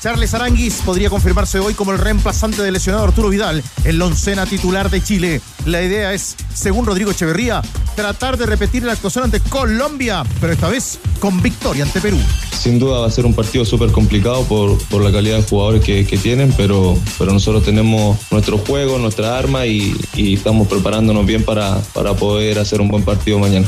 [0.00, 4.46] Charles Aranguis podría confirmarse hoy como el reemplazante del lesionado Arturo Vidal en la oncena
[4.46, 5.40] titular de Chile.
[5.66, 7.62] La idea es, según Rodrigo Echeverría,
[7.96, 12.18] tratar de repetir la actuación ante Colombia, pero esta vez con victoria ante Perú.
[12.56, 15.82] Sin duda va a ser un partido súper complicado por, por, la calidad de jugadores
[15.82, 21.26] que, que, tienen, pero, pero nosotros tenemos nuestro juego, nuestra arma y, y estamos preparándonos
[21.26, 23.66] bien para, para poder hacer un buen partido mañana.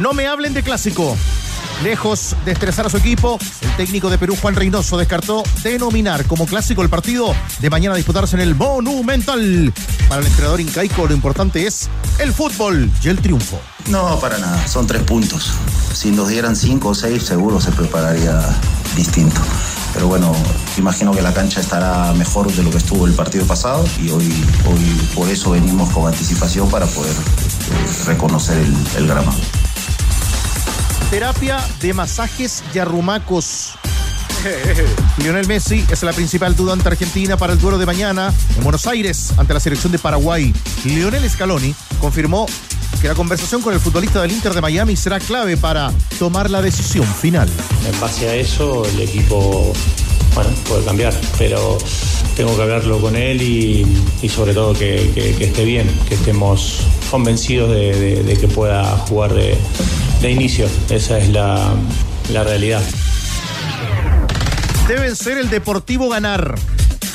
[0.00, 1.16] No me hablen de clásico.
[1.82, 6.44] Lejos de estresar a su equipo, el técnico de Perú, Juan Reynoso, descartó denominar como
[6.44, 9.72] clásico el partido de mañana a disputarse en el Monumental.
[10.06, 13.58] Para el entrenador incaico, lo importante es el fútbol y el triunfo.
[13.88, 15.52] No, para nada, son tres puntos.
[15.94, 18.38] Si nos dieran cinco o seis, seguro se prepararía
[18.94, 19.40] distinto.
[19.94, 20.36] Pero bueno,
[20.76, 24.30] imagino que la cancha estará mejor de lo que estuvo el partido pasado y hoy,
[24.66, 29.32] hoy por eso venimos con anticipación para poder eh, reconocer el, el grama
[31.10, 33.72] terapia de masajes y arrumacos.
[35.18, 38.86] Lionel Messi es la principal duda ante Argentina para el duelo de mañana en Buenos
[38.86, 40.54] Aires ante la selección de Paraguay.
[40.84, 42.46] Lionel Scaloni confirmó
[43.02, 46.62] que la conversación con el futbolista del Inter de Miami será clave para tomar la
[46.62, 47.48] decisión final.
[47.92, 49.72] En base a eso, el equipo
[50.36, 51.76] bueno, puede cambiar, pero
[52.36, 53.84] tengo que hablarlo con él y,
[54.22, 58.46] y sobre todo que, que, que, esté bien, que estemos convencidos de, de, de que
[58.46, 59.58] pueda jugar de,
[60.20, 60.68] de inicio.
[60.90, 61.74] Esa es la,
[62.32, 62.82] la realidad.
[64.88, 66.54] Deben ser el Deportivo ganar.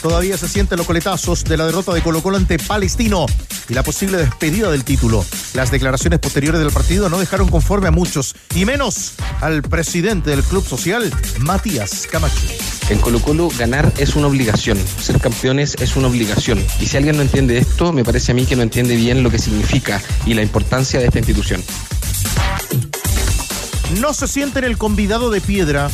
[0.02, 3.26] Todavía se sienten los coletazos de la derrota de Colo Colo ante Palestino
[3.70, 5.26] y la posible despedida del título.
[5.54, 10.44] Las declaraciones posteriores del partido no dejaron conforme a muchos, y menos al presidente del
[10.44, 12.48] Club Social, Matías Camacho.
[12.90, 16.64] En Colo Colo ganar es una obligación, ser campeones es una obligación.
[16.80, 19.32] Y si alguien no entiende esto, me parece a mí que no entiende bien lo
[19.32, 21.64] que significa y la importancia de esta institución.
[24.00, 25.90] No se sienten el convidado de piedra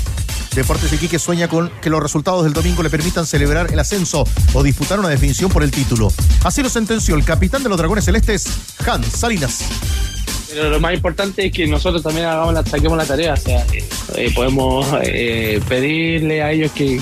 [0.56, 4.64] Deportes Iquique sueña con que los resultados del domingo le permitan celebrar el ascenso o
[4.64, 6.12] disputar una definición por el título.
[6.44, 8.48] Así lo sentenció el capitán de los Dragones Celestes,
[8.86, 9.64] Hans Salinas.
[10.50, 13.34] Pero lo más importante es que nosotros también hagamos la, saquemos la tarea.
[13.34, 13.66] O sea,
[14.16, 17.00] eh, podemos eh, pedirle a ellos que,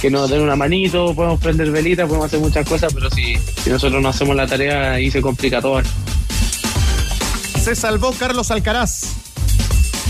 [0.00, 3.70] que, nos den una manito, podemos prender velitas, podemos hacer muchas cosas, pero si, si
[3.70, 5.80] nosotros no hacemos la tarea, ahí se complica todo.
[7.62, 9.19] Se salvó Carlos Alcaraz.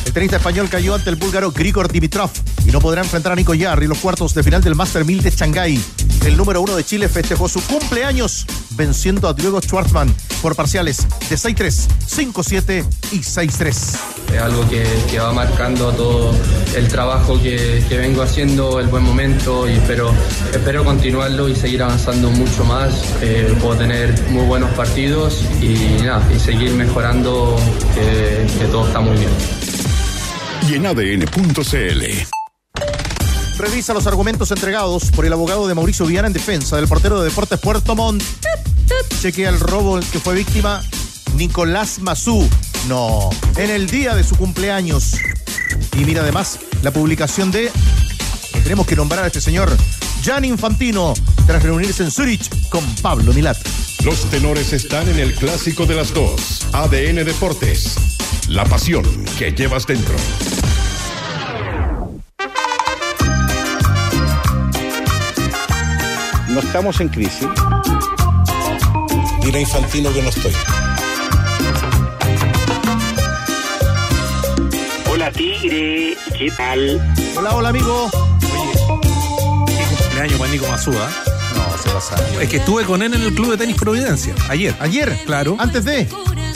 [0.05, 2.31] El tenista español cayó ante el búlgaro Grigor Dimitrov
[2.67, 5.23] y no podrá enfrentar a Nico Yarri en los cuartos de final del Master 1000
[5.23, 5.81] de Shanghái.
[6.25, 11.37] El número uno de Chile festejó su cumpleaños venciendo a Diego Schwartzman por parciales de
[11.37, 13.99] 6-3, 5-7 y 6-3.
[14.35, 16.35] Es algo que, va marcando todo
[16.77, 20.13] el trabajo que, vengo haciendo, el buen momento y espero,
[20.53, 22.93] espero continuarlo y seguir avanzando mucho más.
[23.23, 25.79] Eh, puedo tener muy buenos partidos y,
[26.39, 27.57] seguir mejorando,
[27.95, 29.31] que todo está muy bien
[30.69, 32.05] y en ADN.cl.
[33.59, 37.29] Revisa los argumentos entregados por el abogado de Mauricio Viana en defensa del portero de
[37.29, 38.23] Deportes Puerto Montt.
[39.21, 40.83] Chequea el robo que fue víctima
[41.35, 42.49] Nicolás Mazú.
[42.89, 45.17] No, en el día de su cumpleaños.
[45.97, 47.71] Y mira además la publicación de.
[48.63, 49.71] Tenemos que nombrar a este señor,
[50.25, 51.15] Jan Infantino,
[51.47, 53.59] tras reunirse en Zurich con Pablo Milat.
[54.05, 56.67] Los tenores están en el clásico de las dos.
[56.73, 57.97] ADN Deportes.
[58.49, 59.05] La pasión
[59.39, 60.15] que llevas dentro.
[66.49, 67.47] No estamos en crisis.
[69.43, 70.53] Dile a Infantino que no estoy.
[75.13, 77.15] Hola Tigre, ¿qué tal?
[77.37, 78.11] Hola, hola amigo.
[78.15, 81.30] Oye, qué cumpleaños para Nico Mazúa.
[82.41, 84.75] Es que estuve con él en el club de tenis Providencia, ayer.
[84.81, 85.19] ¿Ayer?
[85.27, 85.57] Claro.
[85.59, 86.09] Antes de.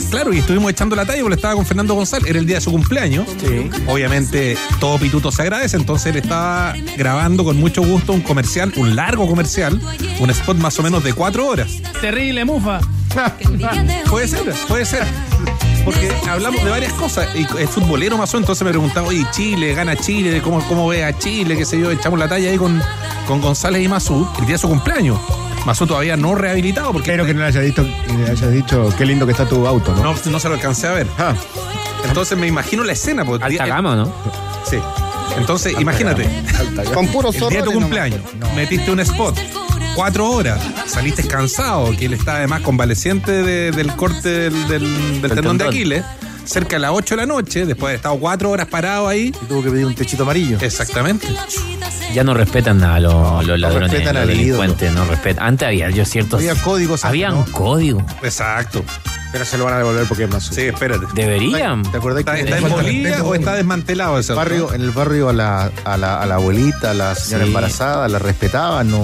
[0.09, 2.61] Claro, y estuvimos echando la talla porque estaba con Fernando González, era el día de
[2.61, 3.27] su cumpleaños.
[3.39, 3.69] Sí.
[3.87, 8.95] Obviamente todo pituto se agradece, entonces él estaba grabando con mucho gusto un comercial, un
[8.95, 9.81] largo comercial,
[10.19, 11.71] un spot más o menos de cuatro horas.
[12.01, 12.79] Terrible, mufa.
[14.09, 15.05] puede ser, puede ser.
[15.85, 17.27] Porque hablamos de varias cosas.
[17.35, 21.05] Y es futbolero más o entonces me preguntaba, oye, Chile, gana Chile, cómo, cómo ve
[21.05, 22.81] a Chile, qué sé yo, echamos la talla ahí con,
[23.27, 25.19] con González y Mazú, el día de su cumpleaños.
[25.65, 27.11] Mazú todavía no rehabilitado porque.
[27.11, 29.93] Espero que no le hayas dicho, le hayas dicho qué lindo que está tu auto,
[29.95, 30.03] ¿no?
[30.03, 31.07] No, no se lo alcancé a ver.
[31.17, 31.33] Ah.
[32.07, 33.25] Entonces me imagino la escena.
[33.25, 34.11] Pues, Alta gama, ¿no?
[34.63, 34.77] Sí.
[35.37, 36.29] Entonces, imagínate,
[36.93, 37.49] Con puro el zorro.
[37.49, 38.21] día de tu cumpleaños,
[38.55, 39.37] metiste un spot,
[39.95, 45.31] cuatro horas, saliste cansado, que él está además convaleciente de- del corte del, del- del
[45.33, 45.65] tendón de.
[45.65, 46.03] Aquiles,
[46.45, 49.27] cerca de las 8 de la noche, después de haber estado cuatro horas parado ahí.
[49.41, 50.57] Y tuvo que pedir un techito amarillo.
[50.61, 51.27] Exactamente.
[52.13, 55.45] Ya no respetan a los, los ladrones, respetan los al delincuentes, no respetan.
[55.47, 56.39] Antes había yo ciertos.
[56.39, 57.39] Había códigos antes, Había ¿no?
[57.39, 58.05] un código.
[58.23, 58.83] Exacto.
[59.35, 61.07] Pero se lo van a devolver porque es más Sí, espérate.
[61.13, 61.83] Deberían.
[61.83, 64.91] ¿Te acordás ¿Está, que está en Bolivia o está desmantelado ese el barrio, en el
[64.91, 67.49] barrio a la, a la, a la abuelita, a la señora Sí.
[67.49, 69.03] embarazada, la respetaban, ¿no?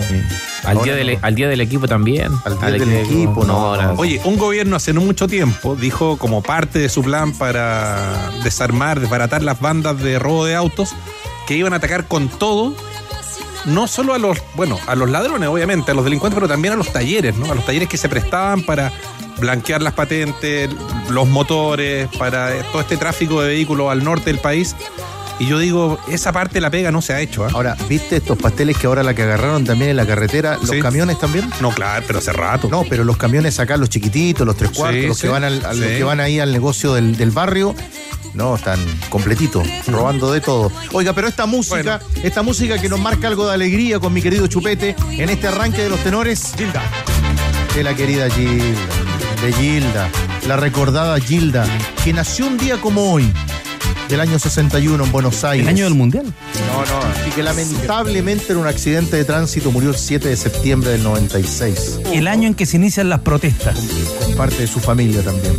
[0.63, 1.19] Al Ahora día, del, no.
[1.22, 2.31] al día del equipo también.
[2.45, 3.57] Al día del equipo, no.
[3.57, 8.31] ahora- Oye, un gobierno hace no mucho tiempo dijo como parte de su plan para
[8.45, 10.92] desarmar, desbaratar las bandas de robo de autos,
[11.45, 12.74] que iban a atacar con todo,
[13.66, 16.78] no solo a los, bueno, a los ladrones, obviamente, a los delincuentes, pero también a
[16.78, 17.52] los talleres, ¿no?
[17.52, 18.92] A los talleres que se prestaban para
[19.40, 20.69] blanquear las patentes,
[21.10, 24.75] los motores, para todo este tráfico de vehículos al norte del país.
[25.42, 27.50] Y yo digo, esa parte de la pega no se ha hecho, ¿ah?
[27.54, 30.58] Ahora, ¿viste estos pasteles que ahora la que agarraron también en la carretera?
[30.62, 30.80] ¿Los Sí.
[30.80, 31.50] camiones también?
[31.62, 32.68] No, claro, pero hace rato.
[32.70, 35.44] No, pero los camiones acá, los chiquititos, los tres cuartos, Sí, los, sí, que van
[35.44, 35.98] al, a los sí.
[35.98, 37.74] que van ahí al negocio del, del barrio,
[38.36, 38.80] no, están
[39.10, 40.72] completitos, robando de todo.
[40.94, 44.46] Oiga, pero esta música, esta música que nos marca algo de alegría con mi querido
[44.46, 46.54] Chupete en este arranque de los tenores.
[46.56, 46.84] Gilda.
[47.76, 48.80] De la querida Gilda,
[49.42, 50.08] de Gilda,
[50.48, 51.66] la recordada Gilda,
[52.04, 53.32] que nació un día como hoy,
[54.10, 55.68] del año 61 en Buenos Aires.
[55.68, 56.25] El año del mundial.
[56.25, 57.28] No, no.
[57.28, 62.00] Y que lamentablemente en un accidente de tránsito murió el 7 de septiembre del 96.
[62.12, 63.78] El año en que se inician las protestas.
[64.24, 65.56] Con parte de su familia también.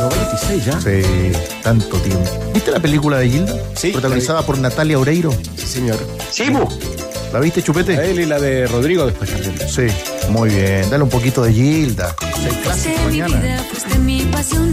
[0.00, 0.80] 96 ya.
[0.80, 1.32] Sí,
[1.62, 2.30] tanto tiempo.
[2.54, 3.54] ¿Viste la película de Gilda?
[3.74, 5.32] Sí, Protagonizada por Natalia Oreiro.
[5.56, 5.98] Sí, señor.
[6.30, 6.68] Sí, bu.
[7.32, 7.96] ¿La viste, Chupete?
[7.96, 9.54] A él y la de Rodrigo después también.
[9.68, 9.82] Sí,
[10.30, 10.88] muy bien.
[10.88, 12.14] Dale un poquito de Gilda.
[12.48, 13.40] El clásico mañana.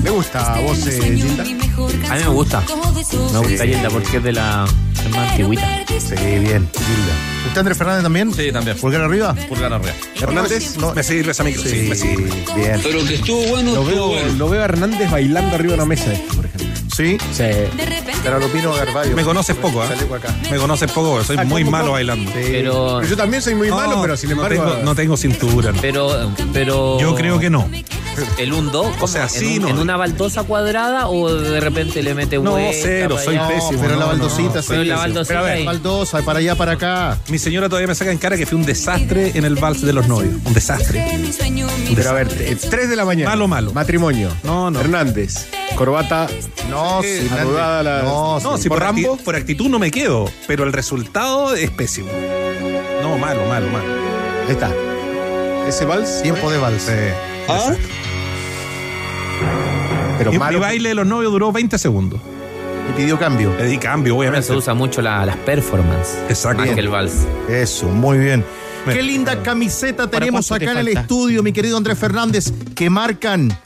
[0.03, 1.43] ¿Le gusta a vos, eh, Gilda?
[1.43, 2.63] A mí me gusta.
[3.33, 4.65] Me gusta Gilda porque es de la.
[5.03, 5.67] Es más antigüita.
[5.87, 7.13] Sí, bien, Gilda.
[7.47, 8.33] ¿Usted, Andrés Fernández, también?
[8.33, 8.77] Sí, también.
[8.77, 9.35] ¿Pulgar arriba?
[9.49, 9.93] Pulgar arriba.
[10.21, 10.77] Hernández.
[10.77, 12.29] No, Me sirve esa micro, sí, sí, me sirve.
[12.55, 12.79] bien.
[12.81, 14.33] Pero que estuvo bueno, Lo estuvo veo, bueno.
[14.37, 16.72] lo veo a Hernández bailando arriba de una mesa, por ejemplo.
[16.95, 17.43] Sí, Sí.
[18.23, 19.15] pero lo opino Garballo.
[19.15, 19.83] Me conoces poco.
[19.87, 20.35] Chaleco acá.
[20.51, 22.31] Me conoces poco, soy Ah, muy ¿cómo, malo bailando.
[22.31, 22.39] Sí.
[22.51, 23.01] Pero.
[23.03, 24.63] Yo también soy muy No, malo, pero sin no embargo.
[24.71, 25.71] tengo, no tengo cintura.
[25.71, 25.81] no.
[25.81, 26.31] Pero.
[26.53, 27.67] pero Yo creo que no.
[28.37, 28.91] ¿El 1-2?
[29.01, 29.69] O sea, sí, ¿En, un- no.
[29.69, 33.81] ¿En una baldosa cuadrada o de repente le mete No, vuelta cero, soy pésimo.
[33.81, 34.07] pero no, la no.
[34.09, 34.67] baldosita, sí.
[34.69, 35.65] Pero la baldosita Pero a ver, ahí.
[35.65, 37.17] baldosa, para allá, para acá.
[37.29, 39.93] Mi señora todavía me saca en cara que fue un desastre en el vals de
[39.93, 40.35] los novios.
[40.45, 41.03] Un desastre.
[41.95, 43.31] Pero a ver, eh, 3 de la mañana.
[43.31, 43.73] Malo, malo.
[43.73, 44.29] Matrimonio.
[44.43, 44.79] No, no.
[44.79, 45.47] Hernández.
[45.75, 46.27] Corbata.
[46.69, 48.63] No, Sí, sí, anudada la- No, No, sí.
[48.63, 49.17] si por, ¿Por acti- Rambo?
[49.17, 52.09] por actitud no me quedo, pero el resultado es pésimo.
[53.01, 53.85] No, malo, malo, malo.
[54.47, 54.71] Ahí está.
[55.67, 56.21] Ese vals.
[56.21, 56.87] Tiempo de vals.
[57.47, 57.73] Ah.
[60.17, 60.57] Pero Mi, malo.
[60.57, 62.19] mi baile de los novios duró 20 segundos.
[62.89, 63.53] Y pidió cambio.
[63.57, 64.47] Le di cambio, Ahora obviamente.
[64.47, 66.17] se usa mucho la- las performances.
[66.29, 66.63] Exacto.
[66.65, 67.13] Más que el vals.
[67.49, 68.43] Eso, muy bien.
[68.85, 72.89] Qué linda camiseta ¿Para tenemos te acá en el estudio, mi querido Andrés Fernández, que
[72.89, 73.57] marcan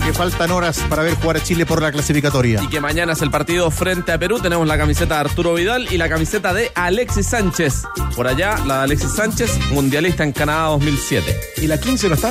[0.00, 2.62] que faltan horas para ver jugar a Chile por la clasificatoria.
[2.62, 4.38] Y que mañana es el partido frente a Perú.
[4.40, 7.82] Tenemos la camiseta de Arturo Vidal y la camiseta de Alexis Sánchez.
[8.16, 11.40] Por allá, la de Alexis Sánchez, mundialista en Canadá 2007.
[11.58, 12.30] ¿Y la 15 no está?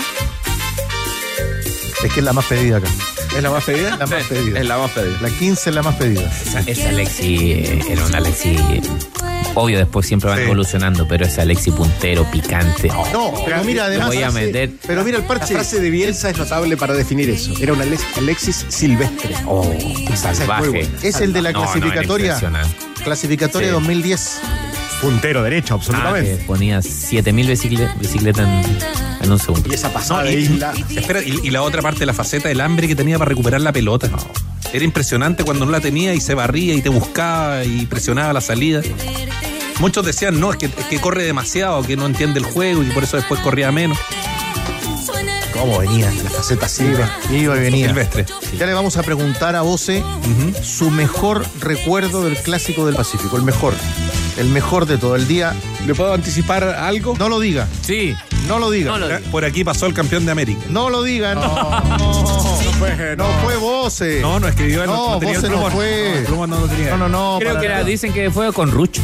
[2.04, 2.88] Es que es la más pedida acá.
[3.36, 3.98] ¿Es la más pedida?
[3.98, 4.60] La más Sí, pedida.
[4.60, 5.18] Es la más pedida.
[5.22, 6.32] La 15 es la más pedida.
[6.66, 8.58] Esa Alexi eh, era un Alexi.
[9.56, 10.46] Obvio, después siempre van Sí.
[10.46, 12.90] evolucionando, pero ese Alexi puntero, picante.
[12.96, 14.08] oh, No, pero mira, además.
[14.08, 14.72] voy a meter.
[14.88, 15.54] Pero mira el La parche.
[15.54, 17.52] frase de Bielsa es notable para definir eso.
[17.60, 19.36] Era un Alex- Alexis Silvestre.
[19.46, 19.70] Oh,
[20.12, 20.88] es salvaje.
[21.04, 22.26] Es el de la No, no, era clasificatoria.
[22.34, 22.76] impresionante.
[23.04, 23.74] clasificatoria Sí.
[23.74, 24.40] 2010.
[25.02, 26.38] Puntero derecho, Ah, absolutamente.
[26.38, 28.78] que ponía 7000 bicicle- bicicletas en,
[29.26, 29.70] en un segundo.
[29.70, 30.74] y esa pasada de isla.
[30.94, 33.62] espera, y, y la otra parte de la faceta, el hambre que tenía para recuperar
[33.62, 34.10] la pelota.
[34.74, 38.42] Era impresionante cuando no la tenía y se barría y te buscaba y presionaba la
[38.42, 38.82] salida.
[39.80, 42.88] Muchos decían, no, es que, es que corre demasiado, que no entiende el juego y
[42.92, 43.98] por eso después corría menos.
[45.54, 46.12] ¿Cómo venía?
[46.24, 47.38] La faceta Silvestre.
[47.38, 47.88] Iba y venía.
[47.88, 48.26] Silvestre.
[48.58, 50.04] Ya le vamos a preguntar a Voce
[50.64, 53.36] su mejor recuerdo del clásico del Pacífico.
[53.36, 53.74] El mejor.
[54.38, 55.54] El mejor de todo el día.
[55.86, 57.16] ¿Le puedo anticipar algo?
[57.18, 57.68] No lo diga.
[57.82, 58.16] Sí.
[58.48, 58.92] No lo diga.
[58.92, 60.62] No lo- Por aquí pasó el campeón de América.
[60.70, 61.36] No lo diga.
[61.36, 64.22] No, no, no fue, no fue Voce.
[64.22, 66.26] No, no escribió, él No, el Voce no fue.
[66.30, 66.92] no lo tenía.
[66.92, 67.36] No, no, no.
[67.40, 67.86] Creo para que era- nada.
[67.88, 69.02] dicen que fue con Rucho.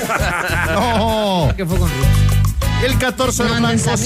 [0.74, 1.52] No.
[1.56, 2.29] que fue.
[2.82, 4.00] El 14 de blancos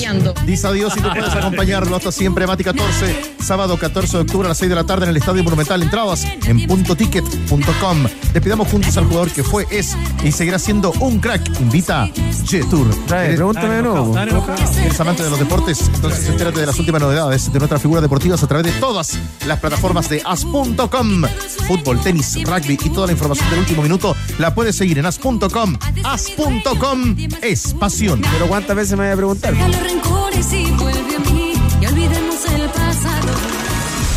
[0.46, 2.44] dice adiós y tú puedes acompañarlo hasta siempre.
[2.44, 5.44] Mati 14, sábado 14 de octubre a las 6 de la tarde en el Estadio
[5.44, 5.80] Monumental.
[5.80, 8.06] Entradas en puntoticket.com.
[8.32, 11.60] Despidamos juntos al jugador que fue, es y seguirá siendo un crack.
[11.60, 13.06] Invita G-Tour.
[13.06, 14.18] Pregúntame de nuevo.
[14.18, 15.88] ¿Eres amante de los deportes?
[15.94, 19.60] Entonces entérate de las últimas novedades de nuestras figuras deportivas a través de todas las
[19.60, 21.22] plataformas de as.com.
[21.68, 25.76] Fútbol, tenis, rugby y toda la información del último minuto la puedes seguir en as.com.
[26.02, 28.20] As.com es pasión.
[28.32, 29.54] Pero ¿cuántas veces me voy a preguntar?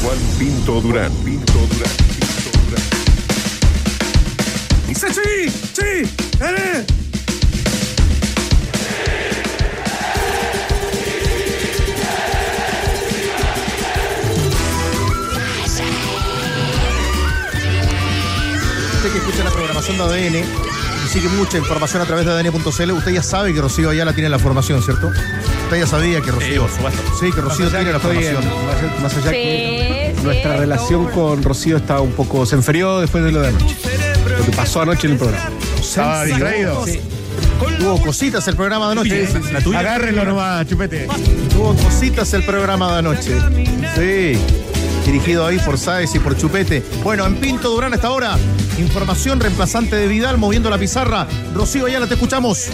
[0.01, 1.11] Juan Pinto Durán.
[1.25, 1.91] Pinto Durán.
[2.07, 2.83] Pinto Durán.
[4.87, 5.81] Dice sí, sí,
[6.39, 6.85] eh.
[18.95, 20.66] Usted que escucha la programación de ADN
[21.07, 24.39] sigue mucha información a través de ADN.cl, usted ya sabe que Rocío Ayala tiene la
[24.39, 25.07] formación, ¿cierto?
[25.07, 26.67] Usted ya sabía que Rocío.
[27.19, 28.43] Sí, que Rocío tiene la que estoy formación.
[28.43, 32.45] en- más- allá que Sí, nuestra sí, relación con Rocío está un poco.
[32.45, 33.75] se enfrió después de lo de anoche.
[34.37, 35.49] Lo que pasó anoche en el programa.
[35.79, 36.85] Estaba Sí, distraído.
[36.85, 36.99] sí.
[37.79, 39.27] Tuvo cositas el programa de anoche.
[39.51, 39.79] La tuya.
[39.79, 41.07] Agárrenlo nomás, chupete.
[41.51, 43.31] Tuvo cositas el programa de anoche.
[43.95, 44.39] Sí.
[45.07, 46.83] Dirigido ahí por Sáez y por Chupete.
[47.01, 48.37] Bueno, en Pinto Durán hasta ahora.
[48.77, 51.25] Información reemplazante de Vidal moviendo la pizarra.
[51.53, 52.67] Rocío Ayala, te escuchamos.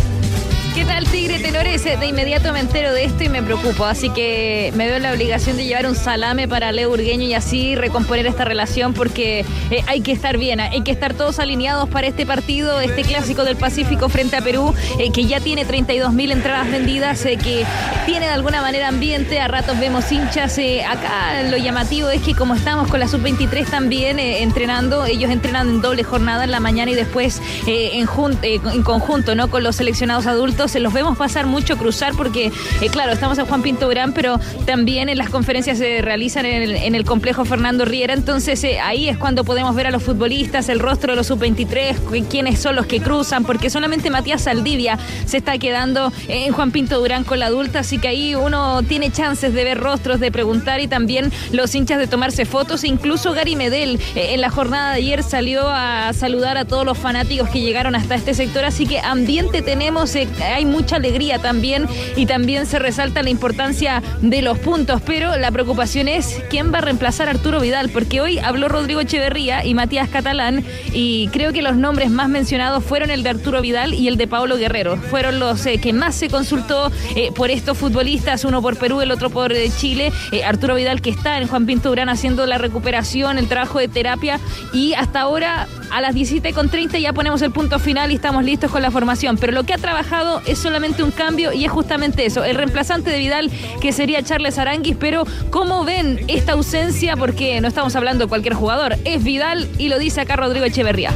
[0.75, 1.83] ¿Qué tal, Tigre Tenores?
[1.83, 5.11] De inmediato me entero de esto y me preocupo, así que me veo en la
[5.11, 9.83] obligación de llevar un salame para Leo Urgueño y así recomponer esta relación porque eh,
[9.85, 13.55] hay que estar bien, hay que estar todos alineados para este partido, este clásico del
[13.55, 17.65] Pacífico frente a Perú, eh, que ya tiene 32 mil entradas vendidas, eh, que
[18.07, 20.57] tiene de alguna manera ambiente, a ratos vemos hinchas,
[20.89, 25.81] acá lo llamativo es que como estamos con la sub-23 también entrenando, ellos entrenan en
[25.81, 28.07] doble jornada en la mañana y después en,
[28.41, 29.51] en conjunto, ¿no?
[29.51, 32.51] Con los seleccionados adultos, se los vemos pasar mucho, cruzar, porque,
[32.81, 36.95] eh, claro, estamos en Juan Pinto Durán, pero también en las conferencias se realizan en
[36.95, 40.79] el, complejo Fernando Riera, entonces eh, ahí es cuando podemos ver a los futbolistas, el
[40.79, 45.37] rostro de los sub-23, cu- quiénes son los que cruzan, porque solamente Matías Saldivia se
[45.37, 49.53] está quedando en Juan Pinto Durán con la adulta, así que ahí uno tiene chances
[49.53, 53.55] de ver rostros, de preguntar y también los hinchas de tomarse fotos, e incluso Gary
[53.55, 57.59] Medel eh, en la jornada de ayer salió a saludar a todos los fanáticos que
[57.61, 60.15] llegaron hasta este sector, así que ambiente tenemos,
[60.53, 65.51] hay mucha alegría también y también se resalta la importancia de los puntos, pero la
[65.51, 69.73] preocupación es quién va a reemplazar a Arturo Vidal, porque hoy habló Rodrigo Echeverría y
[69.73, 74.07] Matías Catalán y creo que los nombres más mencionados fueron el de Arturo Vidal y
[74.07, 78.45] el de Pablo Guerrero, fueron los eh, que más se consultó eh, por estos futbolistas,
[78.45, 80.11] uno por Perú, el otro por eh, Chile,
[80.45, 84.39] Arturo Vidal que está en Juan Pinto Durán haciendo la recuperación, el trabajo de terapia
[84.71, 88.81] y hasta ahora a las 17.30 ya ponemos el punto final y estamos listos con
[88.81, 92.43] la formación, pero lo que ha trabajado es solamente un cambio y es justamente eso,
[92.43, 97.15] el reemplazante de Vidal que sería Charles Aranguis, pero ¿cómo ven esta ausencia?
[97.15, 101.11] Porque no estamos hablando de cualquier jugador, es Vidal y lo dice acá Rodrigo Echeverría.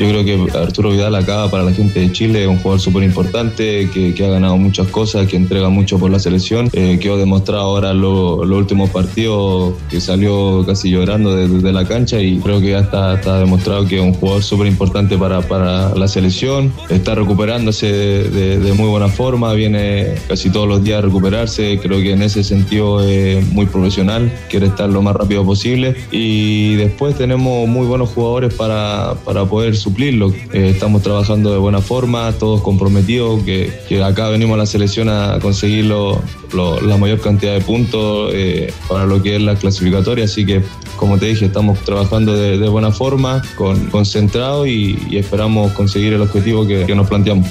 [0.00, 3.02] Yo creo que Arturo Vidal acá para la gente de Chile es un jugador súper
[3.02, 7.10] importante, que, que ha ganado muchas cosas, que entrega mucho por la selección, eh, que
[7.10, 12.20] ha demostrado ahora lo- los últimos partidos que salió casi llorando desde de la cancha
[12.20, 15.92] y creo que ya está, está demostrado que es un jugador súper importante para, para
[15.96, 21.80] la selección, está recuperándose de muy buena forma, viene casi todos los días a recuperarse,
[21.82, 25.96] creo que en ese sentido es muy profesional, quiere estar lo más rápido posible.
[26.12, 30.32] Y después tenemos muy buenos jugadores para, para poder suplirlo.
[30.52, 35.38] Eh, estamos trabajando de buena forma, todos comprometidos, que, acá venimos a la selección a
[35.40, 36.20] conseguir lo-
[36.52, 40.62] lo- la mayor cantidad de puntos eh, para lo que es la clasificatoria, así que
[40.96, 46.66] como te dije, estamos trabajando de, buena forma, con, concentrados y, esperamos conseguir el objetivo
[46.66, 47.46] que nos planteamos.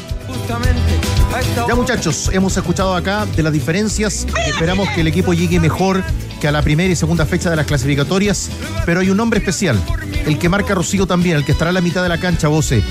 [1.67, 4.25] Ya muchachos, hemos escuchado acá de las diferencias.
[4.47, 6.03] Esperamos que el equipo llegue mejor
[6.39, 8.49] que a la primera y segunda fecha de las clasificatorias.
[8.85, 9.81] Pero hay un nombre especial,
[10.25, 12.83] el que marca Rocío también, el que estará en la mitad de la cancha, Voce.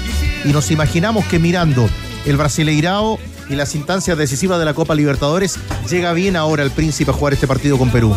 [0.45, 1.89] Y nos imaginamos que mirando
[2.25, 7.11] el Brasileirao y las instancias decisivas de la Copa Libertadores, llega bien ahora el príncipe
[7.11, 8.15] a jugar este partido con Perú.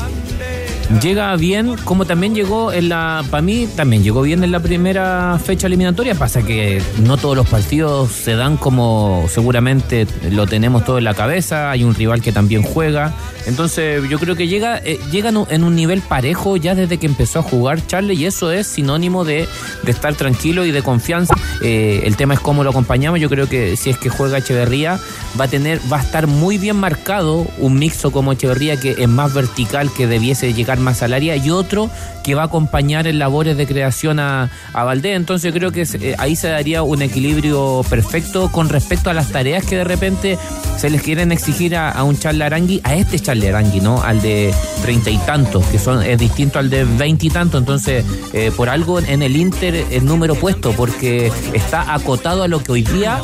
[1.04, 3.24] Llega bien, como también llegó en la.
[3.30, 6.16] Para mí, también llegó bien en la primera fecha eliminatoria.
[6.16, 11.14] Pasa que no todos los partidos se dan como seguramente lo tenemos todo en la
[11.14, 11.70] cabeza.
[11.70, 13.14] Hay un rival que también juega.
[13.46, 17.40] Entonces, yo creo que llega, eh, llega en un- nivel parejo ya desde que empezó
[17.40, 19.48] a jugar Charles, y eso es sinónimo de,
[19.84, 21.36] de estar tranquilo y de confianza.
[21.62, 23.20] Eh, el tema es cómo lo acompañamos.
[23.20, 25.00] Yo creo que si es que juega Echeverría,
[25.40, 29.08] va a tener, va a estar muy bien marcado un mixo como Echeverría que es
[29.08, 31.90] más vertical, que debiese llegar más al área y otro
[32.24, 35.16] que va a acompañar en labores de creación a, a Valdés.
[35.16, 39.66] Entonces creo que eh, ahí se daría un equilibrio perfecto con respecto a las tareas
[39.66, 40.38] que de repente
[40.78, 44.02] se les quieren exigir a, a un Charles Arangui, a este Charles Arangui, ¿no?
[44.02, 47.60] Al de treinta y tantos, que son, es distinto al de veinte y tantos.
[47.60, 52.64] Entonces, eh, por algo en el Inter el número puesto, porque está acotado a lo
[52.64, 53.22] que hoy día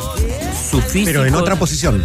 [0.69, 1.05] su físico.
[1.05, 2.03] Pero en otra posición.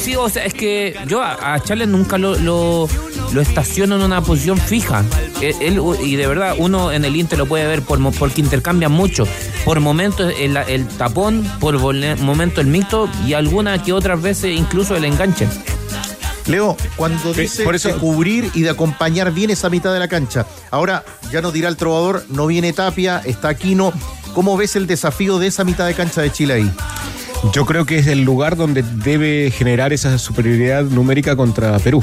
[0.00, 2.88] Sí, o sea, es que yo a, a Charles nunca lo, lo,
[3.32, 5.04] lo estaciono en una posición fija.
[5.40, 8.92] Él, él- y de verdad, uno en el Inter lo puede ver por, porque intercambian
[8.92, 9.26] mucho.
[9.64, 11.78] Por momentos el, el tapón, por
[12.18, 15.46] momentos el mixto y algunas que otras veces incluso el enganche.
[16.46, 20.08] Leo, cuando dice por eso- de cubrir y de acompañar bien esa mitad de la
[20.08, 20.44] cancha.
[20.70, 23.92] Ahora, ya nos dirá el trovador, no viene Tapia, está Aquino.
[24.34, 26.72] ¿Cómo ves el desafío de esa mitad de cancha de Chile ahí?
[27.52, 32.02] Yo creo que es el lugar donde debe generar esa superioridad numérica contra Perú.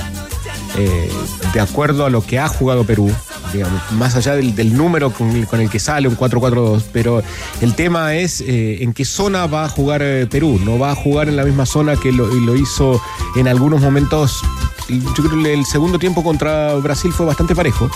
[0.78, 1.10] Eh,
[1.54, 3.12] de acuerdo a lo que ha jugado Perú,
[3.54, 7.24] digamos, más allá del, número con el, que sale un 4-4-2, pero
[7.62, 10.60] el tema es eh, en qué zona va a jugar eh, Perú.
[10.64, 13.02] No va a jugar en la misma zona que lo, hizo
[13.36, 14.42] en algunos momentos.
[14.88, 17.90] Yo creo que el segundo tiempo contra Brasil fue bastante parejo.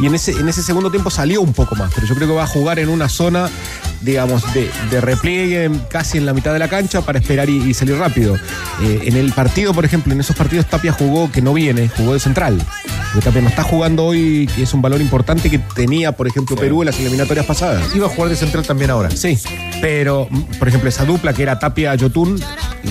[0.00, 2.48] Y en ese, segundo tiempo salió un poco más, pero yo creo que va a
[2.48, 3.48] jugar en una zona,
[4.00, 7.96] digamos, de, de repliegue casi en la mitad de la cancha para esperar y, salir
[7.96, 8.36] rápido.
[8.80, 12.58] En el partido, por ejemplo, en esos partidos Tapia jugó que no viene, jugó central.
[13.12, 16.56] Porque Tapia no está jugando hoy, que es un valor importante que tenía, por ejemplo,
[16.56, 17.94] Perú en las eliminatorias pasadas.
[17.94, 19.10] Iba a jugar de central también ahora.
[19.10, 19.38] Sí,
[19.82, 22.40] pero, mm, por ejemplo, esa dupla que era Tapia-Yotun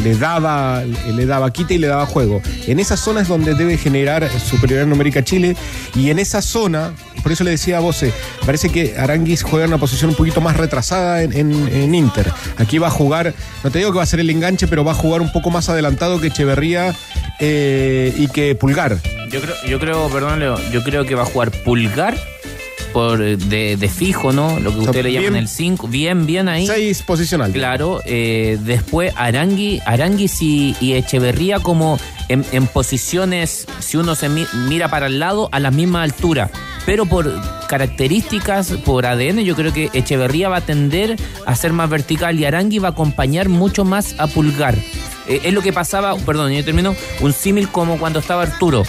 [0.04, 2.42] le daba, le daba quite y le daba juego.
[2.68, 5.56] En esa zona es donde debe generar superioridad numérica Chile
[5.96, 8.14] y en esa zona, por eso le decía a Voce,
[8.46, 12.32] parece que Aranguis juega en una posición un poquito más retrasada en, en- en Inter.
[12.58, 14.92] Aquí va a jugar, no te digo que va a ser el enganche, pero va
[14.92, 16.94] a jugar un poco más adelantado que Echeverría
[17.40, 18.98] eh, y que Pulgar.
[19.32, 22.18] Yo creo, yo creo, perdón, Leo, yo creo que va a jugar pulgar
[22.94, 24.60] por eh, de, de fijo, ¿no?
[24.60, 26.68] Lo que sea, ustedes le llaman el 5, bien, bien ahí.
[26.68, 27.52] Seis posicional.
[27.52, 34.28] Claro, eh, después Arangui, Aranguis y, y Echeverría como en, en posiciones, si uno se
[34.30, 36.50] mi- mira para el lado, a la misma altura.
[36.86, 37.32] Pero por
[37.68, 41.16] características, por ADN, yo creo que Echeverría va a tender
[41.46, 44.76] a ser más vertical y Arangui va a acompañar mucho más a Pulgar.
[45.28, 48.84] Eh, es lo que pasaba, perdón, yo termino, un símil como cuando estaba Arturo.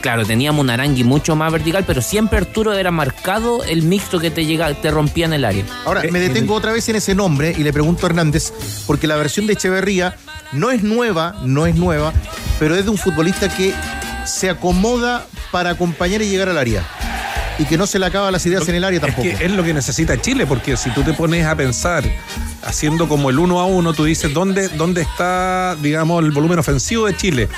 [0.00, 4.30] Claro, teníamos un Arangui mucho más vertical, pero siempre Arturo era marcado el mixto que
[4.30, 5.64] te llega, te rompía en el área.
[5.84, 8.52] Ahora, me detengo otra vez en ese nombre y le pregunto a Hernández,
[8.86, 10.16] porque la versión de Echeverría
[10.52, 12.12] no es nueva, no es nueva,
[12.58, 13.74] pero es de un futbolista que
[14.24, 16.84] se acomoda para acompañar y llegar al área.
[17.58, 19.26] Y que no se le acaban las ideas en el área tampoco.
[19.26, 22.04] Es que es lo que necesita Chile, porque si tú te pones a pensar
[22.62, 27.06] haciendo como el uno a uno, tú dices, ¿dónde, dónde está, digamos, el volumen ofensivo
[27.06, 27.48] de Chile?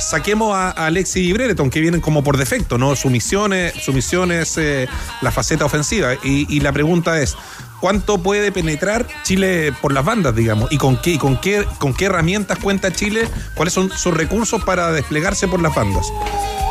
[0.00, 2.94] Saquemos a, a Alexis y Brereton, que vienen como por defecto, ¿no?
[2.96, 4.88] Su misión es, su misión es eh,
[5.22, 6.14] la faceta ofensiva.
[6.22, 7.36] Y, y la pregunta es,
[7.80, 10.70] ¿cuánto puede penetrar Chile por las bandas, digamos?
[10.72, 13.28] ¿Y con qué, y con qué, con qué herramientas cuenta Chile?
[13.54, 16.06] ¿Cuáles son sus recursos para desplegarse por las bandas?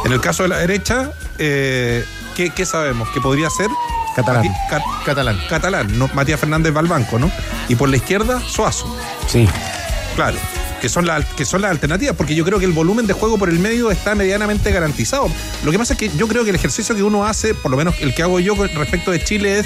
[0.06, 3.10] En el caso de la derecha, eh, ¿qué, qué sabemos?
[3.14, 3.68] ¿Qué podría ser?
[4.16, 4.48] Catalán.
[4.70, 5.40] Cat- Catalán.
[5.50, 6.10] Catalán, ¿no?
[6.14, 7.30] Matías Fernández va al banco, ¿no?
[7.68, 8.96] Y por la izquierda, Suazo.
[9.28, 9.46] Sí.
[10.16, 10.38] Claro.
[10.82, 13.38] Que son, la- que son las alternativas, porque yo creo que el volumen de juego
[13.40, 15.28] por el medio está medianamente garantizado.
[15.64, 17.78] Lo que pasa es que yo creo que el ejercicio que uno hace, por lo
[17.78, 19.66] menos el que hago yo respecto de Chile, es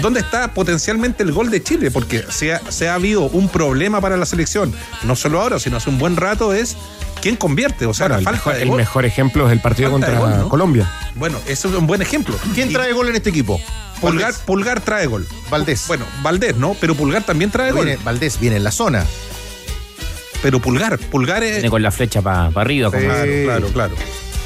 [0.00, 4.00] dónde está potencialmente el gol de Chile, porque se ha, se ha habido un problema
[4.00, 6.76] para la selección, no solo ahora, sino hace un buen rato, es
[7.20, 7.84] quién convierte.
[7.86, 10.06] O sea, Bueno, la el, falta mejor, de el mejor ejemplo es el partido Falta
[10.06, 10.48] contra gol, ¿no?
[10.48, 10.90] Colombia.
[11.16, 12.36] Bueno, eso es un buen ejemplo.
[12.54, 13.60] ¿Quién Y trae gol en este equipo?
[14.00, 14.34] Pulgar.
[14.46, 15.26] Pulgar trae gol.
[15.50, 15.84] Valdés.
[15.88, 16.74] Bueno, Valdés, ¿no?
[16.80, 17.96] Pero Pulgar también trae gol.
[18.04, 19.04] Valdés viene en la zona.
[20.44, 21.52] Pero Pulgar, Pulgar es.
[21.54, 22.90] Viene con la flecha para arriba.
[22.90, 23.94] como- Claro, claro, claro.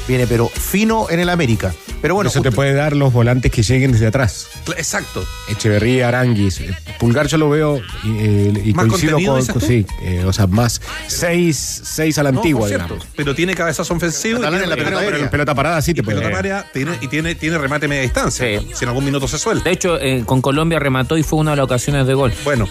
[0.07, 1.73] Viene, pero fino en el América.
[2.01, 4.47] Pero bueno, Eso te puede dar los volantes que lleguen desde atrás.
[4.77, 5.25] Exacto.
[5.49, 6.61] Echeverría, Aranguis.
[6.61, 9.61] eh, Pulgar yo lo veo y, eh, y ¿Más coincido con.
[9.61, 13.07] sí, eh, o sea, más seis, seis a la No, antigua, cierto, digamos.
[13.15, 14.39] pero tiene cabezazo ofensivo.
[14.39, 15.11] y Catalán tiene- en la pelota pero- aérea.
[15.11, 16.37] Pero en pelota parada sí te y pelota puede.
[16.39, 18.59] área tiene, y tiene, tiene remate media distancia.
[18.59, 18.67] Sí.
[18.73, 19.63] Si en algún minuto se suelta.
[19.65, 22.33] De hecho, eh, con Colombia remató y fue una de las ocasiones de gol.
[22.43, 22.67] Bueno,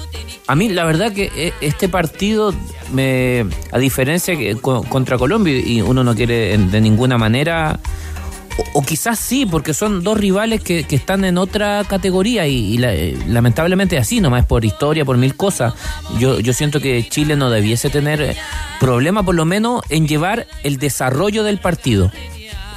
[0.46, 2.54] A mí, la verdad que este partido,
[2.92, 7.78] me, a diferencia que co- contra Colombia, y uno no quiere de ninguna manera,
[8.72, 12.78] o, quizás sí, porque son dos rivales que, que están en otra categoría y, y
[12.78, 15.74] la- eh, lamentablemente así, nomás por historia, por mil cosas.
[16.18, 18.36] Yo, yo siento que Chile no debiese tener eh,
[18.80, 22.10] problema, por lo menos, en llevar el desarrollo del partido.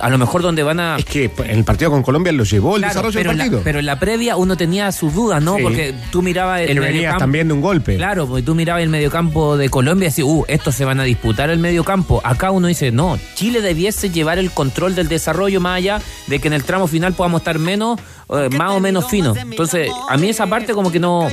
[0.01, 0.97] A lo mejor donde van a...
[0.97, 3.37] Es que en el partido con Colombia lo llevó el Claro, desarrollo pero, del en
[3.37, 3.61] la, partido.
[3.63, 5.57] pero en la previa uno tenía sus dudas, ¿no?
[5.57, 5.63] Sí.
[5.63, 7.95] Porque tú mirabas el Él venía también de un golpe.
[7.95, 11.03] Claro, porque tú mirabas el mediocampo de Colombia y decías, uh, estos se van a
[11.03, 12.21] disputar el mediocampo.
[12.23, 16.47] Acá uno dice, no, Chile debiese llevar el control del desarrollo más allá de que
[16.47, 19.37] en el tramo final podamos estar menos, eh, más o menos finos.
[19.37, 21.27] Entonces, a mí esa parte como que no...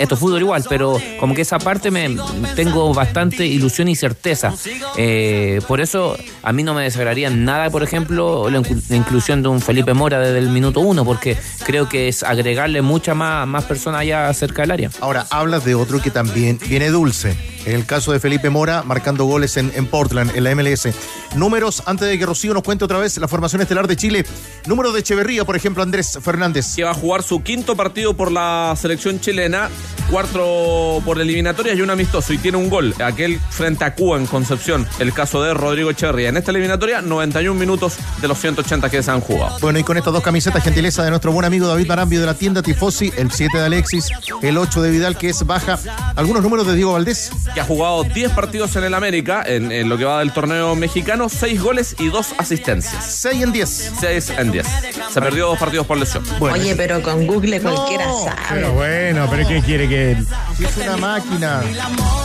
[0.00, 2.16] Esto es fútbol igual, pero como que esa parte me
[2.56, 4.52] tengo bastante ilusión y certeza.
[4.96, 9.42] Eh, por eso a mí no me desagradaría nada, por ejemplo, la, inclu- la inclusión
[9.42, 13.46] de un Felipe Mora desde el minuto uno, porque creo que es agregarle mucha más,
[13.46, 14.90] más personas allá cerca del área.
[15.00, 17.36] Ahora, hablas de otro que también viene dulce.
[17.66, 20.88] En el caso de Felipe Mora, marcando goles en, en Portland, en la MLS.
[21.36, 24.24] Números, antes de que Rocío nos cuente otra vez la formación estelar de Chile.
[24.66, 26.74] Número de Echeverría, por ejemplo, Andrés Fernández.
[26.74, 29.68] Que va a jugar su quinto partido por la selección chilena,
[30.10, 32.32] cuatro por eliminatorias y un amistoso.
[32.32, 34.86] Y tiene un gol, aquel frente a Cuba en Concepción.
[34.98, 36.28] El caso de Rodrigo Echeverría.
[36.28, 39.58] En esta eliminatoria, 91 minutos de los 180 que se han jugado.
[39.60, 42.34] Bueno, y con estas dos camisetas, gentileza de nuestro buen amigo David Marambio de la
[42.34, 44.08] tienda Tifosi, el 7 de Alexis,
[44.42, 45.78] el 8 de Vidal, que es baja.
[46.16, 47.30] Algunos números de Diego Valdés.
[47.54, 50.74] que ha jugado 10 partidos en el América, en, en lo que va del torneo
[50.74, 53.04] mexicano, 6 goles y 2 asistencias.
[53.04, 53.92] 6 en 10.
[54.00, 54.66] 6 en 10.
[55.12, 56.22] Se perdió dos partidos por lesión.
[56.40, 58.36] Oye, pero con Google cualquiera sabe.
[58.50, 60.16] Pero bueno, pero ¿qué quiere que.?
[60.56, 61.62] Si es una máquina.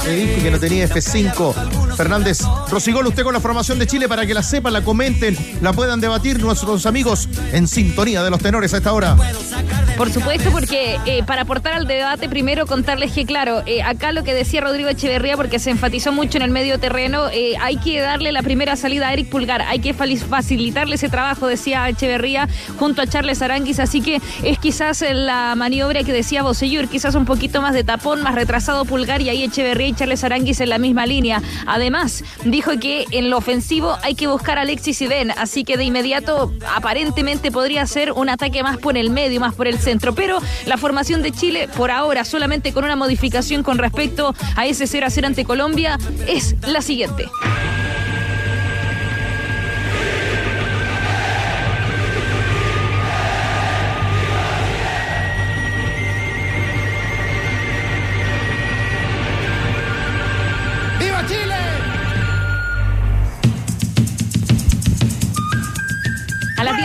[0.03, 1.95] Le dije que no tenía F5.
[1.95, 5.71] Fernández, Rosigol, usted con la formación de Chile para que la sepan, la comenten, la
[5.71, 9.15] puedan debatir nuestros amigos en sintonía de los tenores a esta hora.
[9.95, 14.25] Por supuesto, porque eh, para aportar al debate, primero contarles que, claro, eh, acá lo
[14.25, 18.01] que decía Rodrigo Echeverría, porque se enfatizó mucho en el medio terreno, eh, hay que
[18.01, 23.01] darle la primera salida a Eric Pulgar, hay que facilitarle ese trabajo, decía Echeverría, junto
[23.01, 27.34] a Charles Aranguis, así que es quizás la maniobra que decía Bosellur, quizás un poquito
[27.61, 31.05] más de tapón, más retrasado Pulgar, y ahí Echeverría y Charles Aranguis en la misma
[31.05, 31.41] línea.
[31.67, 35.77] Además, dijo que en lo ofensivo hay que buscar a Alexis y Ben, así que
[35.77, 40.15] de inmediato, aparentemente podría ser un ataque más por el medio, más por el centro,
[40.15, 44.87] pero la formación de Chile, por ahora, solamente con una modificación con respecto a ese
[44.87, 47.25] 0 a 0 ante Colombia, es la siguiente.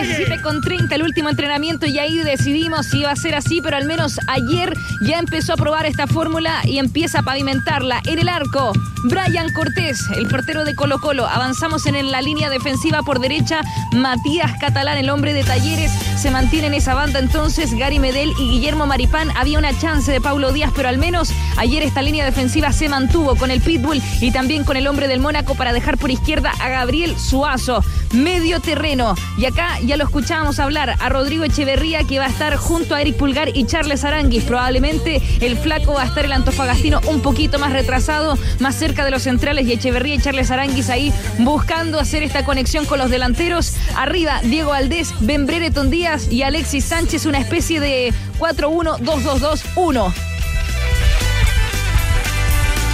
[0.01, 3.77] 17 con 30 el último entrenamiento y ahí decidimos si iba a ser así, pero
[3.77, 8.01] al menos ayer ya empezó a probar esta fórmula y empieza a pavimentarla.
[8.07, 11.25] En el arco, Brian Cortés, el portero de Colo Colo.
[11.25, 13.61] Avanzamos en la línea defensiva por derecha,
[13.93, 18.49] Matías Catalán, el hombre de Talleres, se mantiene en esa banda entonces Gary Medel y
[18.49, 19.29] Guillermo Maripán.
[19.35, 23.35] Había una chance de Paulo Díaz, pero al menos ayer esta línea defensiva se mantuvo
[23.35, 26.69] con el Pitbull y también con el hombre del Mónaco para dejar por izquierda a
[26.69, 27.83] Gabriel Suazo.
[28.13, 29.15] Medio terreno.
[29.37, 33.01] Y acá ya lo escuchábamos hablar a Rodrigo Echeverría que va a estar junto a
[33.01, 34.43] Eric Pulgar y Charles Aranguis.
[34.43, 39.11] Probablemente el flaco va a estar el antofagastino un poquito más retrasado, más cerca de
[39.11, 43.73] los centrales y Echeverría y Charles Aranguis ahí buscando hacer esta conexión con los delanteros.
[43.95, 50.13] Arriba Diego Valdés, Ben Brereton Díaz y Alexis Sánchez, una especie de 4-1-2-2-2-1.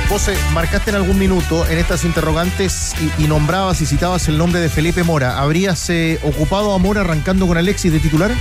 [0.10, 4.38] Vos eh, marcaste en algún minuto en estas interrogantes y, y nombrabas y citabas el
[4.38, 5.40] nombre de Felipe Mora.
[5.40, 8.32] ¿Habrías eh, ocupado a Mora arrancando con Alexis de titular?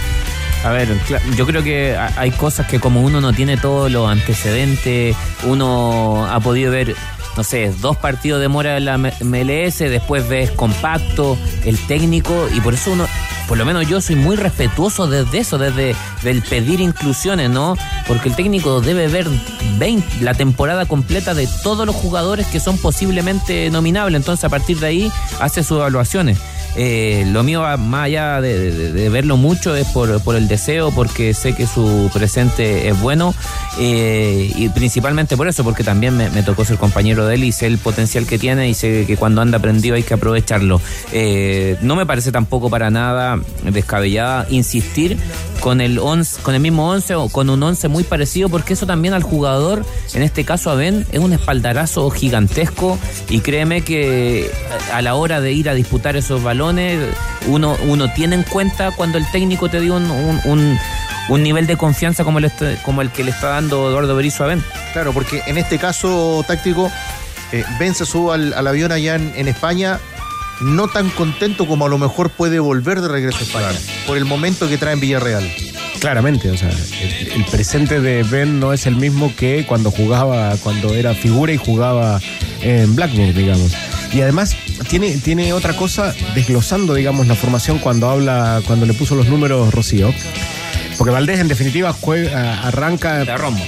[0.65, 0.89] A ver,
[1.37, 6.27] yo creo que ha- hay cosas que como uno no tiene todos los antecedentes, uno
[6.31, 6.95] ha podido ver,
[7.37, 12.61] no sé, dos partidos de Mora en la MLS, después ves compacto, el técnico, y
[12.61, 13.07] por eso uno,
[13.47, 15.95] por lo menos yo soy muy respetuoso desde eso, desde
[16.25, 17.77] el pedir inclusiones, ¿no?
[18.07, 19.27] Porque el técnico debe ver
[19.79, 24.79] 20 la temporada completa de todos los jugadores que son posiblemente nominables, entonces a partir
[24.79, 26.39] de ahí hace sus evaluaciones.
[26.79, 31.55] Eh, lo mío, más allá de verlo mucho, es por, por el deseo, porque sé
[31.55, 33.35] que su presente es bueno
[33.79, 37.53] eh, y principalmente por eso, porque también me, me tocó ser compañero de él y
[37.53, 40.81] sé el potencial que tiene y sé que cuando anda prendido hay que aprovecharlo.
[41.13, 45.17] Eh, no me parece tampoco para nada descabellada insistir
[45.61, 48.87] con el, once, con el mismo 11 o con un 11 muy parecido, porque eso
[48.87, 49.85] también al jugador,
[50.15, 54.51] en este caso a Ben, es un espaldarazo gigantesco y créeme que
[54.93, 56.99] a la hora de ir a disputar esos balones,
[57.49, 60.41] uno, uno tiene en cuenta cuando el técnico te dio un, un-
[61.29, 62.51] un- nivel de confianza como el,
[62.85, 64.63] como el que le está dando Eduardo Berizzo a Ben.
[64.93, 66.91] Claro, porque en este caso táctico,
[67.53, 70.01] eh, Ben se sube al, al avión allá en, en España,
[70.61, 74.25] no tan contento como a lo mejor puede volver de regreso a España, por el
[74.25, 75.51] momento que trae en Villarreal.
[76.01, 80.55] Claramente, o sea, el, el presente de Ben no es el mismo que cuando jugaba,
[80.63, 82.21] cuando era figura y jugaba
[82.61, 83.73] en Blackburn, digamos.
[84.13, 84.57] Y además
[84.89, 89.73] tiene, tiene otra cosa desglosando, digamos, la formación cuando habla, cuando le puso los números
[89.73, 90.13] Rocío.
[90.97, 93.25] Porque Valdés en definitiva juega, arranca.
[93.25, 93.63] De rombo.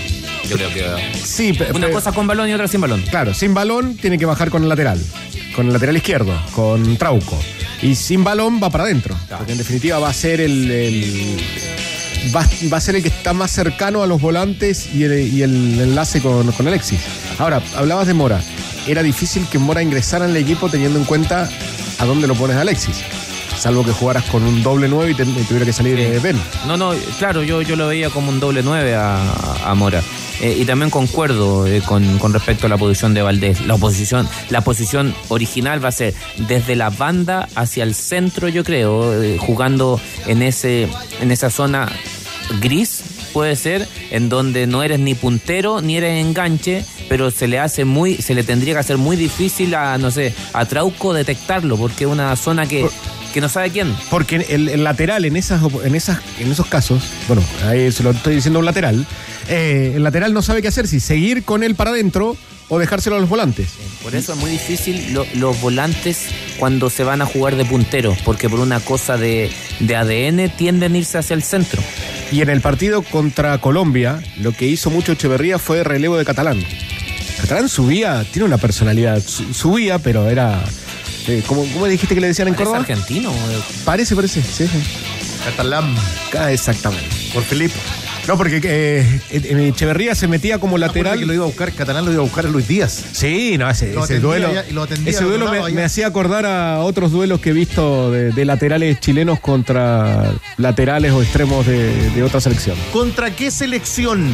[0.48, 0.82] Yo creo que.
[1.22, 3.02] Sí, pe- Una cosa con balón y otra sin balón.
[3.10, 5.00] Claro, sin balón tiene que bajar con el lateral.
[5.54, 7.38] Con el lateral izquierdo, con Trauco.
[7.82, 9.16] Y sin balón va para adentro.
[9.36, 10.70] Porque en definitiva va a ser el.
[10.70, 11.36] el-
[12.34, 15.42] va, va a ser el que está más cercano a los volantes y el, y
[15.42, 17.00] el enlace con, con Alexis.
[17.38, 18.40] Ahora, hablabas de Mora.
[18.86, 21.48] Era difícil que Mora ingresara en el equipo teniendo en cuenta
[21.98, 22.96] a dónde lo pones a Alexis.
[23.58, 26.36] Salvo que jugaras con un doble 9 y, te- y tuviera que salir eh, Ben.
[26.66, 30.00] No, no, claro, yo, yo lo veía como un doble 9 a, a Mora.
[30.40, 33.66] Eh, y también concuerdo eh, con, con respecto a la posición de Valdés.
[33.66, 38.62] La posición, la posición original va a ser desde la banda hacia el centro, yo
[38.64, 40.88] creo, eh, jugando en ese,
[41.20, 41.90] en esa zona
[42.60, 47.58] gris, puede ser, en donde no eres ni puntero ni eres enganche, pero se le
[47.58, 51.76] hace muy, se le tendría que hacer muy difícil a, no sé, a Trauco detectarlo,
[51.76, 52.88] porque es una zona que,
[53.32, 53.94] que no sabe quién.
[54.10, 58.10] Porque el, el lateral en esas, en esas en esos casos, bueno, ahí se lo
[58.10, 59.06] estoy diciendo un lateral,
[59.48, 62.36] eh, el lateral no sabe qué hacer, si seguir con él para adentro
[62.70, 63.68] o dejárselo a los volantes.
[64.02, 66.26] Por eso es muy difícil lo- los volantes
[66.58, 70.94] cuando se van a jugar de punteros, porque por una cosa de, de ADN tienden
[70.94, 71.82] a irse hacia el centro.
[72.30, 76.62] Y en el partido contra Colombia, lo que hizo mucho Echeverría fue relevo de Catalán.
[77.40, 80.62] Catalán subía, tiene una personalidad, su- subía, pero era...
[81.28, 82.78] eh, ¿cómo, cómo dijiste que le decían en ¿Es Córdoba?
[82.78, 83.32] argentino?
[83.84, 84.66] Parece, parece, sí.
[84.66, 84.82] sí.
[85.44, 85.94] Catalán.
[86.38, 87.08] Ah, Exactamente.
[87.32, 87.74] Por Felipe.
[88.26, 91.18] No, porque eh, eh, Echeverría se metía como lateral.
[91.18, 93.02] que lo iba a buscar, Catalán lo iba a buscar a Luis Díaz.
[93.12, 97.40] Sí, no, ese, Lo ese atendía duelo, ese duelo me, hacía acordar a otros duelos
[97.40, 102.76] que he visto de, de laterales chilenos contra laterales o extremos de, de otra selección.
[102.92, 104.30] ¿Contra qué selección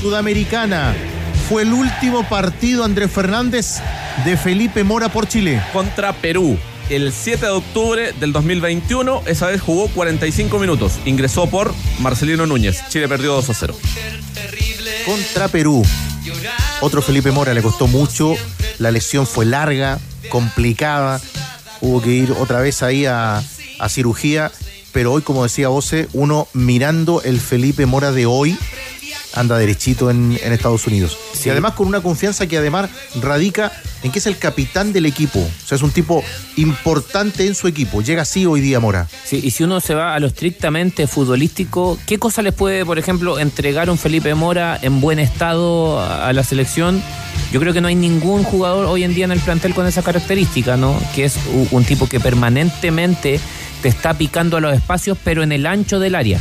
[0.00, 0.94] sudamericana
[1.42, 3.80] fue el último partido, Andrés Fernández,
[4.24, 5.62] de Felipe Mora por Chile?
[5.72, 6.58] Contra Perú.
[6.88, 10.98] El 7 de octubre del 2021, esa vez jugó 45 minutos.
[11.04, 12.82] Ingresó por Marcelino Núñez.
[12.88, 13.76] Chile perdió 2 a 0.
[15.06, 15.84] Contra Perú.
[16.80, 18.34] Otro Felipe Mora le costó mucho.
[18.78, 21.20] La lesión fue larga, complicada.
[21.80, 23.42] Hubo que ir otra vez ahí a,
[23.78, 24.50] a cirugía.
[24.92, 28.58] Pero hoy, como decía Voce, uno mirando el Felipe Mora de hoy
[29.34, 31.18] anda derechito en, en Estados Unidos.
[31.44, 32.90] Y además con una confianza que además
[33.20, 35.38] radica en que es el capitán del equipo.
[35.40, 36.24] O sea, es un tipo
[36.56, 38.02] importante en su equipo.
[38.02, 39.08] Llega así hoy día Mora.
[39.24, 42.98] Sí, y si uno se va a lo estrictamente futbolístico, ¿qué cosa les puede, por
[42.98, 47.02] ejemplo, entregar un Felipe Mora en buen estado a la selección?
[47.52, 50.02] Yo creo que no hay ningún jugador hoy en día en el plantel con esa
[50.02, 50.98] característica, ¿no?
[51.14, 51.36] Que es
[51.70, 53.40] un tipo que permanentemente
[53.82, 56.38] te está picando a los espacios, pero en el ancho del área.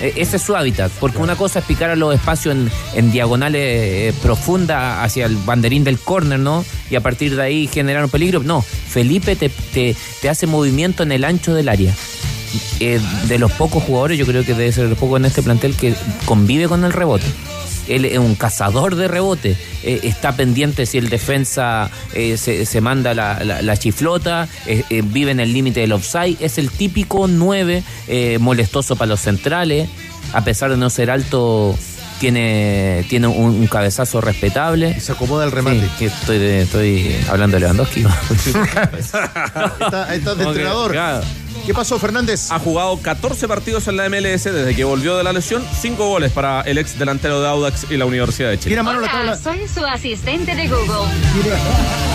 [0.00, 2.56] E- Ese es su hábitat, porque una cosa es picar a los espacios
[2.94, 6.64] en, diagonales eh, profundas hacia el banderín del córner, ¿no?
[6.90, 8.42] Y a partir de ahí generar un peligro.
[8.42, 9.50] No, Felipe te-
[10.22, 11.94] te hace movimiento en el ancho del área.
[12.80, 15.42] Eh, de los pocos jugadores, yo creo que debe ser de los pocos en este
[15.42, 17.26] plantel que convive con el rebote.
[17.88, 19.56] Él es un cazador de rebote.
[19.82, 24.48] Eh, está pendiente si el defensa eh, se, se manda la, la- la chiflota,
[25.04, 26.36] vive en el límite del offside.
[26.40, 29.88] Es el típico 9 eh, molestoso para los centrales.
[30.32, 31.76] A pesar de no ser alto,
[32.20, 34.94] tiene, tiene un, un cabezazo respetable.
[34.96, 35.82] Y se acomoda el remate.
[36.00, 38.04] estoy, de- estoy hablando de Lewandowski.
[38.98, 40.92] Está, de que, entrenador.
[40.92, 41.22] claro.
[41.70, 42.50] ¿Qué pasó, Fernández?
[42.50, 46.32] Ha jugado 14 partidos en la MLS desde que volvió de la lesión, 5 goles
[46.32, 48.70] para el ex delantero de Audax y la Universidad de Chile.
[48.70, 49.36] Tira mano la tabla.
[49.36, 51.08] soy su asistente de Google.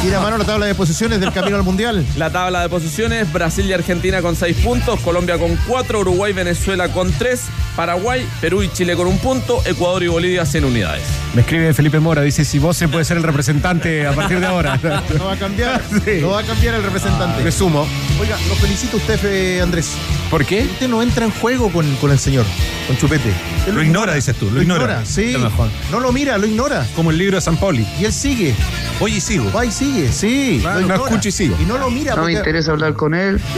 [0.02, 2.06] Tira mano la tabla de posiciones del camino al mundial.
[2.18, 6.36] La tabla de posiciones, Brasil y Argentina con 6 puntos, Colombia con 4, Uruguay y
[6.36, 7.42] Venezuela con 3,
[7.78, 11.04] Paraguay, Perú y Chile con un punto, Ecuador y Bolivia sin unidades.
[11.34, 14.48] Me escribe Felipe Mora, dice si vos se puede ser el representante a partir de
[14.48, 14.78] ahora.
[15.18, 15.82] No va a cambiar.
[16.22, 17.42] No va a cambiar el representante.
[17.42, 17.88] Me sumo.
[18.20, 19.20] Oiga, lo felicito a usted,
[19.62, 19.92] Andrés.
[20.30, 20.62] ¿Por qué?
[20.64, 22.46] Usted no entra en juego con, con el señor,
[22.88, 23.32] con Chupete.
[23.68, 25.04] Él Lo ignora, dices tú, lo ignora.
[25.06, 25.32] sí.
[25.34, 25.70] Lo mejor.
[25.92, 26.86] No lo mira, lo ignora.
[26.96, 27.86] Como el libro de San Pauli.
[28.00, 28.54] Y él sigue.
[29.00, 29.52] Oye, y sigo.
[29.52, 30.64] Va y sigue, sí.
[30.66, 31.58] Ah, lo no escucho y sigo.
[31.62, 32.16] Y no lo mira.
[32.16, 33.40] porque- hablar con él.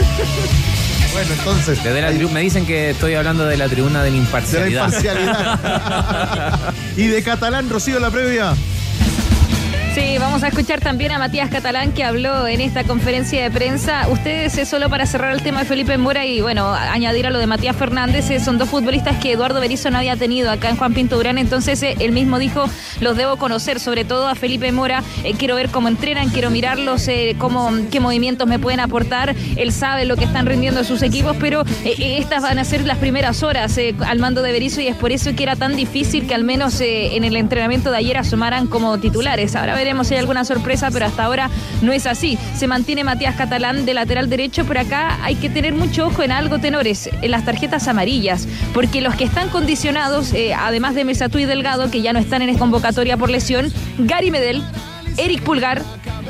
[1.10, 1.82] Bueno, entonces.
[1.82, 4.24] Desde la tribu- me dicen que estoy hablando de la tribuna de la De la
[4.24, 4.84] imparcialidad.
[4.84, 6.74] imparcialidad.
[6.96, 8.54] y de catalán, Rocío, la previa.
[9.98, 14.06] Sí, vamos a escuchar también a Matías Catalán que habló en esta conferencia de prensa.
[14.08, 17.40] Ustedes, eh, solo para cerrar el tema de Felipe Mora y bueno, añadir a lo
[17.40, 20.76] de Matías Fernández, eh, son dos futbolistas que Eduardo Berizzo no había tenido acá en
[20.76, 22.66] Juan Pinto Durán, entonces eh, él mismo dijo,
[23.00, 27.08] los debo conocer, sobre todo a Felipe Mora, eh, quiero ver cómo entrenan, quiero mirarlos,
[27.38, 31.64] cómo, qué movimientos me pueden aportar, él sabe lo que están rindiendo sus equipos, pero
[31.84, 35.34] estas van a ser las primeras horas al mando de Berizzo y es por eso
[35.34, 39.56] que era tan difícil que al menos en el entrenamiento de ayer asomaran como titulares.
[39.56, 41.48] Ahora veremos veremos si hay alguna sorpresa, pero hasta ahora
[41.80, 42.38] no es así.
[42.54, 46.30] Se mantiene Matías Catalán de lateral derecho, pero acá hay que tener mucho ojo en
[46.30, 51.38] algo, tenores, en las tarjetas amarillas, porque los que están condicionados, eh, además de Mesatú
[51.38, 54.62] y Delgado, que ya no están en convocatoria por lesión, Gary Medel,
[55.16, 55.82] Eric Pulgar,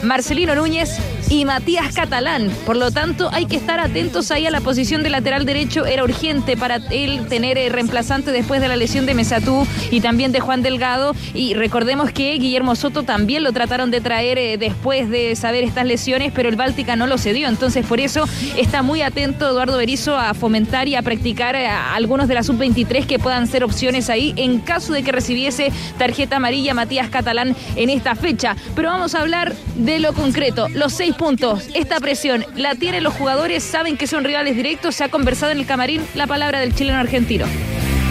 [0.05, 2.51] Marcelino Núñez y Matías Catalán.
[2.65, 5.85] Por lo tanto, hay que estar atentos ahí a la posición de lateral derecho.
[5.85, 10.33] Era urgente para él tener eh, reemplazante después de la lesión de Mesatú y también
[10.33, 11.15] de Juan Delgado.
[11.35, 15.87] Y recordemos que Guillermo Soto también lo trataron de traer eh, después de saber estas
[15.87, 17.49] lesiones, pero el Báltica no lo cedió.
[17.49, 18.25] Entonces, por eso
[18.57, 22.43] está muy atento Eduardo Berizzo a fomentar y a practicar eh, a algunos de la
[22.43, 27.55] sub-23 que puedan ser opciones ahí en caso de que recibiese tarjeta amarilla Matías Catalán
[27.77, 28.57] en esta fecha.
[28.75, 30.69] Pero vamos a hablar de lo concreto.
[30.69, 31.69] Los seis puntos.
[31.75, 34.95] Esta presión la tienen los jugadores, saben que son rivales directos.
[34.95, 37.45] Se ha conversado en el camarín la palabra del chileno argentino.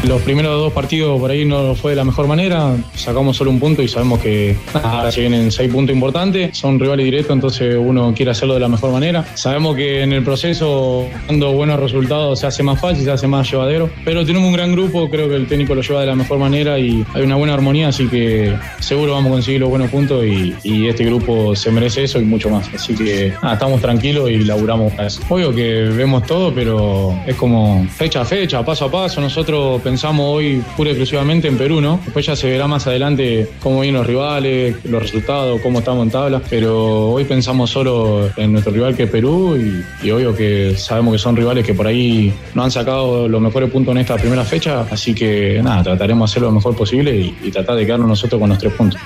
[0.07, 3.59] Los primeros dos partidos por ahí no fue de la mejor manera, sacamos solo un
[3.59, 8.13] punto y sabemos que ahora se vienen seis puntos importantes, son rivales directos, entonces uno
[8.15, 9.25] quiere hacerlo de la mejor manera.
[9.33, 13.51] Sabemos que en el proceso, dando buenos resultados, se hace más fácil, se hace más
[13.51, 16.39] llevadero, pero tenemos un gran grupo, creo que el técnico lo lleva de la mejor
[16.39, 20.23] manera y hay una buena armonía, así que seguro vamos a conseguir los buenos puntos
[20.25, 20.55] y,
[20.87, 22.69] este grupo se merece eso y mucho más.
[22.73, 25.21] Así que estamos tranquilos y laburamos para eso.
[25.27, 29.19] Obvio que vemos todo, pero es como fecha a fecha, paso a paso.
[29.19, 31.99] Nosotros pensamos hoy pura y exclusivamente en Perú, ¿no?
[32.03, 36.11] Después ya se verá más adelante cómo vienen los rivales, los resultados, cómo estamos en
[36.11, 41.13] tabla, pero hoy pensamos solo en nuestro rival que es Perú y, obvio que sabemos
[41.13, 44.43] que son rivales que por ahí no han sacado los mejores puntos en esta primera
[44.45, 48.39] fecha, así que nada, trataremos de hacer lo mejor posible y, tratar de quedarnos nosotros
[48.39, 49.01] con los tres puntos.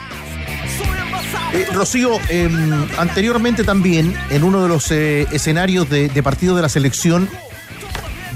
[1.54, 2.50] Eh, Rocío, eh,
[2.98, 7.30] anteriormente también, en uno de los eh, escenarios de, de partido de la selección,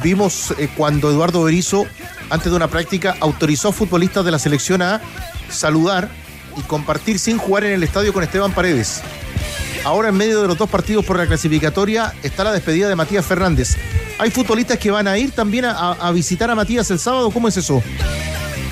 [0.06, 1.88] vimos eh, cuando Eduardo Berizzo,
[2.30, 5.02] antes de una práctica, autorizó a futbolistas de la selección a
[5.50, 6.10] saludar
[6.58, 9.02] y compartir sin jugar en el estadio con Esteban Paredes.
[9.84, 13.26] Ahora, en medio de los dos partidos por la clasificatoria, está la despedida de Matías
[13.26, 13.78] Fernández.
[14.18, 17.30] ¿Hay futbolistas que van a ir también a, a visitar a Matías el sábado?
[17.30, 17.84] ¿Cómo es eso?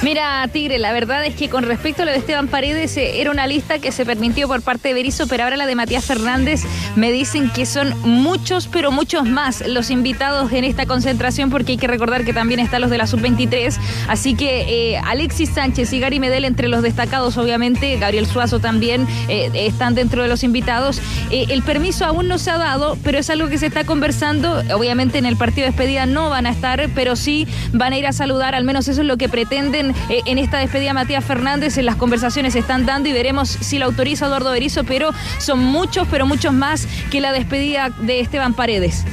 [0.03, 3.31] Mira, Tigre, la verdad es que con respecto a lo de Esteban Paredes, eh, era
[3.31, 6.63] una lista que se permitió por parte de Berizzo, pero ahora la de Matías Fernández
[6.97, 11.77] me dicen que son muchos, pero muchos más los invitados en esta concentración, porque hay
[11.77, 13.77] que recordar que también están los de la sub-23.
[14.09, 19.07] Así que eh, Alexis Sánchez y Gary Medel entre los destacados, obviamente, Gabriel Suazo también
[19.29, 21.01] eh, están dentro de los invitados.
[21.31, 24.63] El permiso aún no se ha dado, pero es algo que se está conversando.
[24.75, 28.05] Obviamente en el partido de despedida no van a estar, pero sí van a ir
[28.05, 31.77] a saludar, al menos eso es lo que pretenden eh, en esta despedida Matías Fernández.
[31.77, 35.59] En las conversaciones se están dando y veremos si la autoriza Eduardo Berizzo, pero son
[35.59, 39.05] muchos, pero muchos más que la despedida de Esteban Paredes.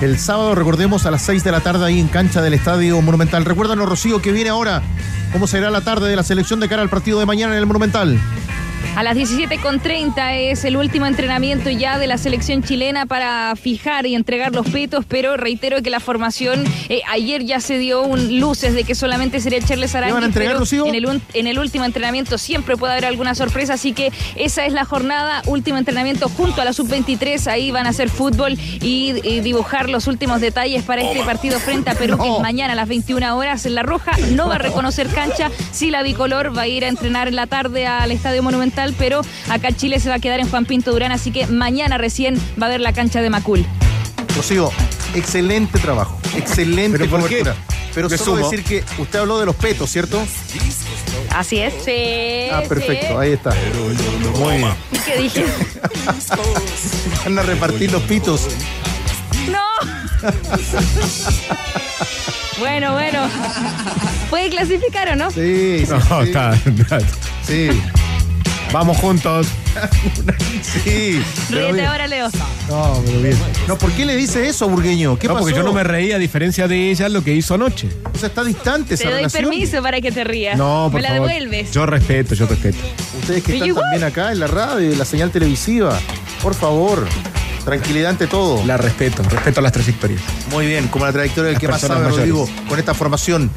[0.00, 3.44] El sábado, recordemos, a las 6 de la tarde ahí en cancha del Estadio Monumental.
[3.44, 4.82] Recuérdanos, Rocío, que viene ahora.
[5.32, 7.66] ¿Cómo será la tarde de la selección de cara al partido de mañana en el
[7.66, 8.18] Monumental?
[8.96, 14.14] A las 17.30 es el último entrenamiento ya de la selección chilena para fijar y
[14.14, 18.74] entregar los petos, pero reitero que la formación eh, ayer ya se dio un luces
[18.74, 21.84] de que solamente sería Charles van a Arangui, entregar, pero en el, en el último
[21.84, 26.60] entrenamiento siempre puede haber alguna sorpresa, así que esa es la jornada, último entrenamiento junto
[26.60, 31.02] a la sub-23, ahí van a hacer fútbol y, y dibujar los últimos detalles para
[31.02, 34.12] este partido frente a Perú, que es mañana a las 21 horas en La Roja,
[34.32, 37.46] no va a reconocer cancha, sí la bicolor va a ir a entrenar en la
[37.46, 41.12] tarde al Estadio Monumental, pero acá Chile se va a quedar en Juan Pinto Durán,
[41.12, 43.64] así que mañana recién va a ver la cancha de Macul.
[44.36, 44.70] Rocío,
[45.14, 46.18] excelente trabajo.
[46.36, 47.40] Excelente ¿Pero por qué?
[47.40, 47.56] cobertura.
[47.94, 48.36] Pero solo sumo.
[48.50, 50.22] decir que usted habló de los petos, ¿cierto?
[51.34, 51.74] Así es.
[51.84, 52.48] Sí.
[52.52, 53.14] Ah, perfecto, sí.
[53.18, 53.52] ahí está.
[54.38, 54.74] Muy bien.
[55.04, 55.44] ¿Qué dije?
[57.24, 58.46] Van a repartir los pitos.
[59.50, 60.30] ¡No!
[62.58, 63.28] bueno, bueno.
[64.28, 65.30] ¿Puede clasificar o no?
[65.30, 65.92] Sí, sí.
[65.92, 66.28] No, sí.
[66.28, 66.56] está.
[67.42, 67.68] Sí.
[68.72, 69.48] Vamos juntos.
[70.62, 71.20] Sí.
[71.48, 71.86] pero Ríete bien.
[71.86, 72.28] ahora, Leo.
[72.68, 73.36] No, pero bien.
[73.66, 75.18] No, ¿por qué le dice eso, Burgueño?
[75.18, 75.44] ¿Qué no, pasó?
[75.46, 77.88] porque yo no me reí a diferencia de ella lo que hizo anoche.
[78.14, 79.44] O sea, está distante esa Te doy relación.
[79.44, 80.56] permiso para que te rías.
[80.56, 81.28] No, por Me la favor.
[81.28, 81.72] devuelves.
[81.72, 82.78] Yo respeto, yo respeto.
[83.20, 83.84] Ustedes que Pero están igual.
[83.90, 85.98] también acá en la radio, en la señal televisiva.
[86.42, 87.06] Por favor,
[87.64, 88.64] tranquilidad ante todo.
[88.66, 90.20] La respeto, respeto a las trayectorias.
[90.50, 92.34] Muy bien, como la trayectoria del Las que más personas sabe, mayores.
[92.38, 93.50] Rodrigo, con esta formación,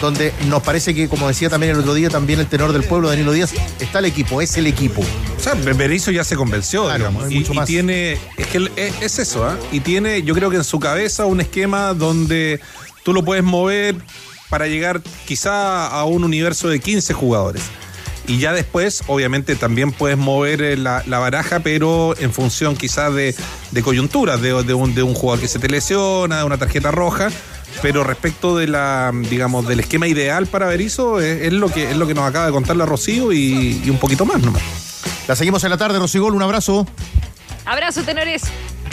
[0.00, 3.08] donde nos parece que, como decía también el otro día, también el tenor del pueblo,
[3.08, 5.02] Danilo Díaz, está el equipo, es el equipo.
[5.36, 7.30] O sea, Berizzo ya se convenció, Claro, digamos.
[7.30, 7.66] Y, mucho y más.
[7.66, 8.18] tiene.
[8.36, 9.56] Es que es, es eso, ¿ah?
[9.72, 12.60] Y tiene, yo creo que en su cabeza un esquema donde
[13.04, 13.96] tú lo puedes mover
[14.48, 17.62] para llegar quizá a un universo de 15 jugadores.
[18.28, 23.14] Y ya después, obviamente, también puedes mover eh, la, la baraja, pero en función quizás
[23.14, 23.34] de,
[23.70, 26.90] de coyunturas, de, de un, de un jugador que se te lesiona, de una tarjeta
[26.90, 27.28] roja.
[27.82, 31.96] Pero respecto de la, digamos, del esquema ideal para Berizzo, es, es lo que es
[31.96, 34.62] lo que nos acaba de contar la Rocío y, y un poquito más nomás.
[35.28, 36.86] La seguimos en la tarde, Rosigol, un abrazo.
[37.64, 38.42] Abrazo, tenores.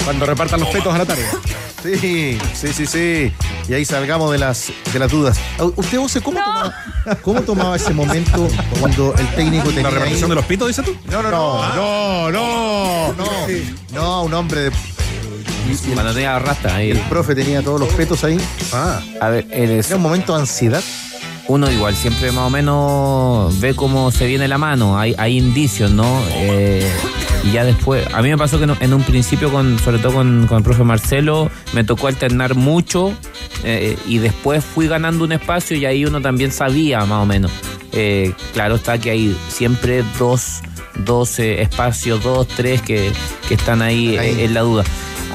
[0.04, 1.26] Cuando repartan los petos a la tarde.
[1.84, 3.34] Sí, sí, sí, sí.
[3.68, 5.38] Y ahí salgamos de las, de las dudas.
[5.76, 6.74] ¿Usted, José, cómo, tomaba,
[7.22, 8.48] cómo tomaba ese momento
[8.80, 9.84] cuando el técnico tenía.
[9.84, 10.96] ¿La repartición ahí- de los pitos, dices tú?
[11.12, 11.76] No, no, no.
[11.76, 13.14] No, no.
[13.18, 13.26] No,
[13.92, 14.72] no, un hombre de.
[15.68, 16.92] Y- y el, Cuando tenía rasta ahí.
[16.92, 18.38] el profe tenía todos los petos ahí.
[18.74, 19.88] Ah, A ver, eres.
[19.88, 20.84] Era un momento de ansiedad.
[21.48, 25.92] uno igual siempre más o menos ve cómo se viene la mano, hay, hay indicios,
[25.92, 26.22] ¿no?
[26.32, 26.90] Eh,
[27.44, 30.14] y ya después, a mí me pasó que no- en un principio, con, sobre todo
[30.14, 33.12] con, con el profe Marcelo, me tocó alternar mucho
[33.66, 37.52] eh, y después fui ganando un espacio y ahí uno también sabía más o menos.
[37.92, 40.62] Eh, claro está que hay siempre dos,
[40.96, 43.12] dos eh, espacios, dos, tres que,
[43.50, 44.30] que están ahí, Ahí.
[44.40, 44.84] eh, en la duda.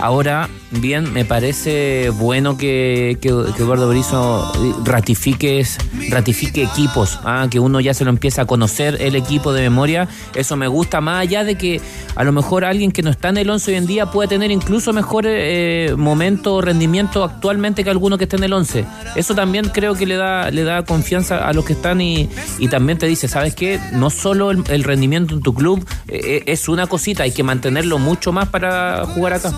[0.00, 4.52] Ahora, bien, me parece bueno que, que, que Eduardo Berizzo
[4.84, 5.66] ratifique,
[6.10, 10.08] ratifique equipos, ah, que uno ya se lo empieza a conocer el equipo de memoria.
[10.34, 11.80] Eso me gusta, más allá de que
[12.14, 14.50] a lo mejor alguien que no está en el 11 hoy en día puede tener
[14.50, 18.84] incluso mejor eh, momento o rendimiento actualmente que alguno que esté en el 11.
[19.16, 22.68] Eso también creo que le da, le da confianza a los que están y, y
[22.68, 23.80] también te dice, ¿sabes qué?
[23.92, 28.32] No solo el, rendimiento en tu club eh, es una cosita, hay que mantenerlo mucho
[28.32, 29.52] más para jugar acá.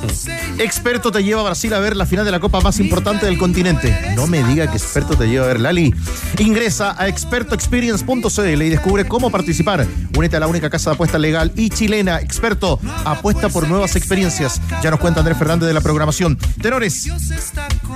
[0.58, 3.38] Experto te lleva a Brasil a ver la final de la Copa más importante del
[3.38, 3.96] continente.
[4.14, 5.94] No me diga que Experto te lleva a ver Lali.
[6.38, 9.86] Ingresa a expertoexperience.cl y descubre cómo participar.
[10.16, 12.20] Únete a la única casa de apuestas legal y chilena.
[12.20, 14.60] Experto, apuesta por nuevas experiencias.
[14.82, 16.36] Ya nos cuenta Andrés Fernández de la programación.
[16.60, 17.08] Tenores,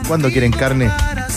[0.09, 0.90] ¿cuándo quieren carne?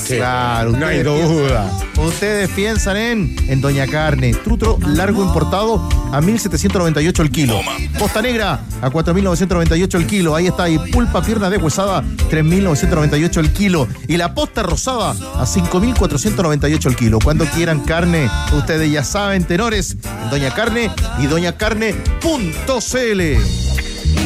[0.08, 1.70] Claro, No hay duda.
[1.70, 4.34] piensan- Ustedes piensan en, en Doña Carne.
[4.34, 7.60] Trutro largo importado a 1.798 el kilo.
[7.98, 10.36] Posta negra a 4.998 el kilo.
[10.36, 10.70] Ahí está.
[10.70, 13.88] Y pulpa pierna de huesada 3.998 el kilo.
[14.08, 17.18] Y la posta rosada a 5.498 el kilo.
[17.22, 23.67] Cuando quieran carne, ustedes ya saben, tenores, en Doña Carne y doñacarne.cl.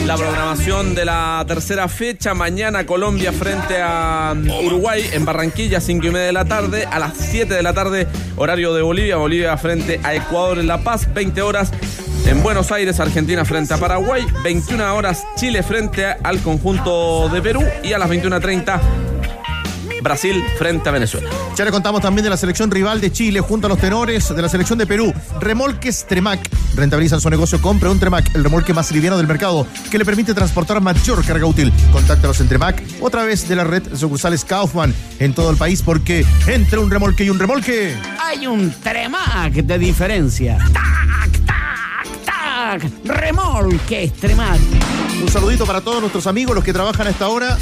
[0.06, 6.08] La programación de la tercera fecha, mañana Colombia frente a mm, Uruguay en Barranquilla, 5
[6.08, 9.56] y media de la tarde, a las 7 de la tarde, horario de Bolivia, Bolivia
[9.58, 11.72] frente a Ecuador en La Paz, 20 horas
[12.26, 17.64] en Buenos Aires, Argentina frente a Paraguay, 21 horas Chile frente al conjunto de Perú
[17.84, 18.80] y a las 21.30
[20.02, 21.30] Brasil frente a Venezuela.
[21.56, 24.42] Ya le contamos también de la selección rival de Chile junto a los tenores de
[24.42, 25.14] la selección de Perú.
[25.40, 26.50] Remolques Tremac.
[26.76, 27.62] Rentabilizan su negocio.
[27.62, 31.46] Compre un Tremac, el remolque más liviano del mercado, que le permite transportar mayor carga
[31.46, 31.72] útil.
[31.92, 35.58] Contáctalos en Tremac o a través de la red de sucursales Kaufman en todo el
[35.58, 37.96] país, porque entre un remolque y un remolque.
[38.20, 40.58] Hay un Tremac de diferencia.
[40.74, 42.92] ¡Tac, tac, tac!
[43.06, 44.60] Remolque Tremac.
[45.22, 47.58] Un saludito para todos nuestros amigos, los que trabajan a esta hora.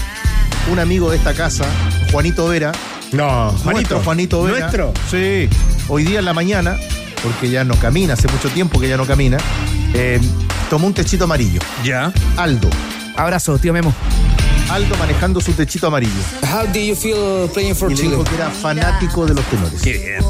[0.71, 1.65] Un amigo de esta casa,
[2.12, 2.72] Juanito Vera.
[3.12, 4.60] No, Nuestro Juanito Vera.
[4.60, 4.93] ¿Nuestro?
[5.10, 5.49] Sí.
[5.88, 6.78] Hoy día en la mañana,
[7.24, 9.38] porque ya no camina, hace mucho tiempo que ya no camina,
[9.93, 10.20] eh,
[10.70, 11.60] tomó un techito amarillo.
[11.84, 12.12] Ya.
[12.38, 12.70] Aldo.
[13.16, 13.93] Abrazo, tío Memo.
[14.70, 16.22] Aldo manejando su techito amarillo.
[16.43, 18.10] How do you feel playing for Y Chile?
[18.12, 19.82] dijo que era fanático de los tenores.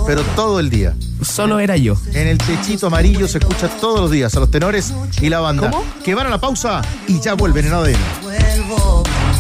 [0.08, 0.96] Pero todo el día.
[1.22, 1.98] Solo era yo.
[2.14, 5.70] En el techito amarillo se escucha todos los días a los tenores y la banda.
[6.06, 7.98] Que van a la pausa y ya vuelven en ADN.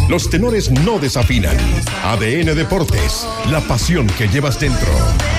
[0.09, 1.55] Los tenores no desafinan.
[2.03, 4.91] ADN Deportes, la pasión que llevas dentro.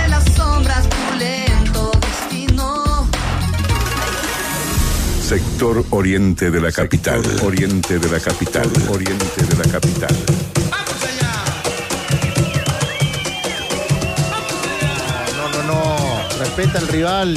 [0.03, 3.09] De las sombras, tu lento destino.
[5.21, 7.21] Sector oriente de la capital.
[7.43, 8.71] Oriente de la capital.
[8.91, 10.17] Oriente de la capital.
[15.37, 16.39] No, no, no.
[16.39, 17.37] Respeta al rival.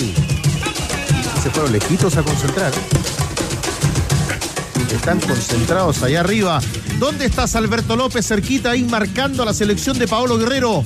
[1.42, 2.72] Se fueron lejitos a concentrar.
[4.92, 6.62] Están concentrados allá arriba.
[7.00, 8.28] ¿Dónde estás, Alberto López?
[8.28, 10.84] Cerquita ahí marcando a la selección de Paolo Guerrero.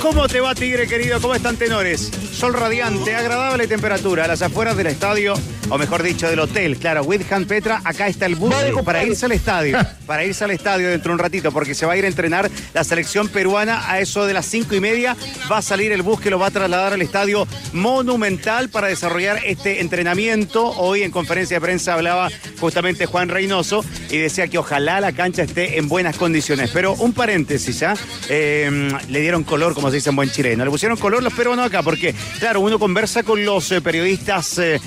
[0.00, 1.20] ¿Cómo te va, Tigre querido?
[1.20, 2.10] ¿Cómo están, tenores?
[2.32, 5.34] Sol radiante, agradable temperatura a las afueras del estadio,
[5.72, 6.76] o mejor dicho, del hotel.
[6.76, 8.54] Claro, Whitham Petra, acá está el bus
[8.84, 9.78] para irse al estadio.
[10.06, 12.50] Para irse al estadio dentro de un ratito, porque se va a ir a entrenar
[12.74, 15.16] la selección peruana a eso de las cinco y media.
[15.50, 19.40] Va a salir el bus que lo va a trasladar al estadio Monumental para desarrollar
[19.46, 20.66] este entrenamiento.
[20.66, 22.28] Hoy en conferencia de prensa hablaba
[22.60, 26.70] justamente Juan Reynoso y decía que ojalá la cancha esté en buenas condiciones.
[26.74, 27.94] Pero un paréntesis, ¿ya?
[28.28, 30.64] Eh, le dieron color, como se dice en buen chileno.
[30.64, 34.80] Le pusieron color los peruanos acá, porque, claro, uno conversa con los eh, periodistas eh,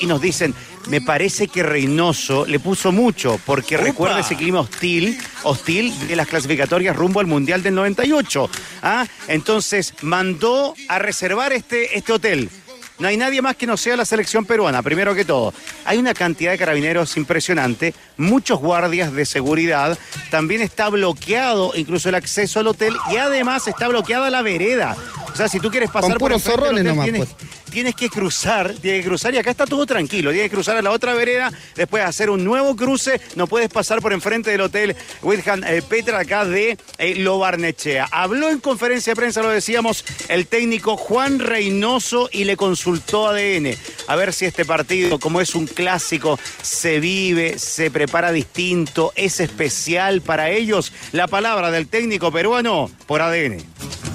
[0.00, 0.54] y nos dicen,
[0.88, 6.28] me parece que Reynoso le puso mucho, porque recuerda ese clima hostil, hostil de las
[6.28, 8.50] clasificatorias rumbo al Mundial del 98.
[8.82, 9.06] ¿ah?
[9.28, 12.50] Entonces, mandó a reservar este, este hotel.
[12.98, 15.52] No hay nadie más que no sea la selección peruana, primero que todo.
[15.84, 19.98] Hay una cantidad de carabineros impresionante, muchos guardias de seguridad,
[20.30, 24.96] también está bloqueado incluso el acceso al hotel y además está bloqueada la vereda.
[25.32, 27.63] O sea, si tú quieres pasar Con por zorrones nomás, tienes, pues.
[27.74, 30.30] Tienes que cruzar, tienes que cruzar y acá está todo tranquilo.
[30.30, 33.20] Tienes que cruzar a la otra vereda, después hacer un nuevo cruce.
[33.34, 38.08] No puedes pasar por enfrente del hotel Wilhelm eh, Petra acá de eh, Lo Barnechea.
[38.12, 43.76] Habló en conferencia de prensa, lo decíamos, el técnico Juan Reynoso y le consultó ADN
[44.06, 49.40] a ver si este partido, como es un clásico, se vive, se prepara distinto, es
[49.40, 50.92] especial para ellos.
[51.10, 53.64] La palabra del técnico peruano por ADN.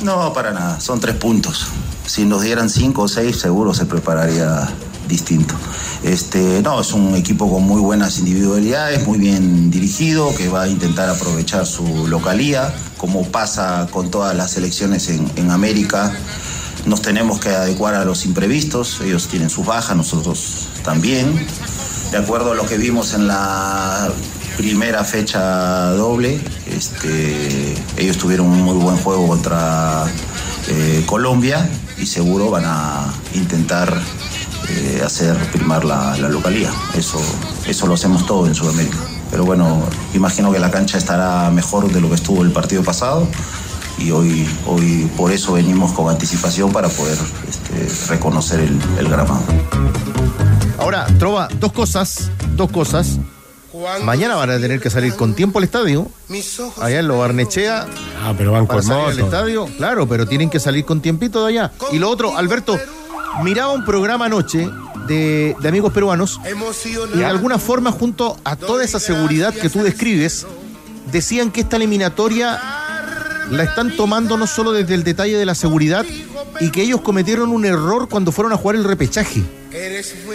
[0.02, 1.68] No, para nada, son tres puntos.
[2.10, 4.68] Si nos dieran cinco o seis, seguro se prepararía
[5.08, 5.54] distinto.
[6.02, 10.68] Este, no, es un equipo con muy buenas individualidades, muy bien dirigido, que va a
[10.68, 16.12] intentar aprovechar su localía, como pasa con todas las selecciones en, América.
[16.88, 21.46] Nos tenemos que adecuar a los imprevistos, ellos tienen sus bajas, nosotros también.
[22.10, 24.10] De acuerdo a lo que vimos en la
[24.58, 30.06] primera fecha doble, este, ellos tuvieron un muy buen juego contra
[30.70, 31.70] eh, Colombia
[32.00, 33.94] y seguro van a intentar
[34.70, 36.72] eh, hacer primar la, localía.
[36.96, 37.20] Eso,
[37.68, 38.98] eso lo hacemos todo en Sudamérica.
[39.32, 39.84] Pero bueno,
[40.14, 43.28] imagino que la cancha estará mejor de lo que estuvo el partido pasado
[43.98, 49.44] y hoy, hoy por eso venimos con anticipación para poder este, reconocer el, el gramado.
[50.80, 53.20] Ahora, Trova, dos cosas, dos cosas.
[54.04, 56.08] Mañana van a tener que salir con tiempo al estadio.
[56.82, 57.86] Allá en Lo Barnechea.
[58.22, 59.68] Ah, pero van con al estadio.
[59.78, 61.72] Claro, pero tienen que salir con tiempito de allá.
[61.92, 62.78] Y lo otro, Alberto,
[63.44, 64.70] miraba un programa anoche
[65.08, 66.40] de, de amigos peruanos
[67.14, 70.46] y de alguna forma junto a toda esa seguridad que tú describes,
[71.12, 72.60] decían que esta eliminatoria
[73.50, 76.06] la están tomando no solo desde el detalle de la seguridad
[76.60, 79.44] y que ellos cometieron un error cuando fueron a jugar el repechaje.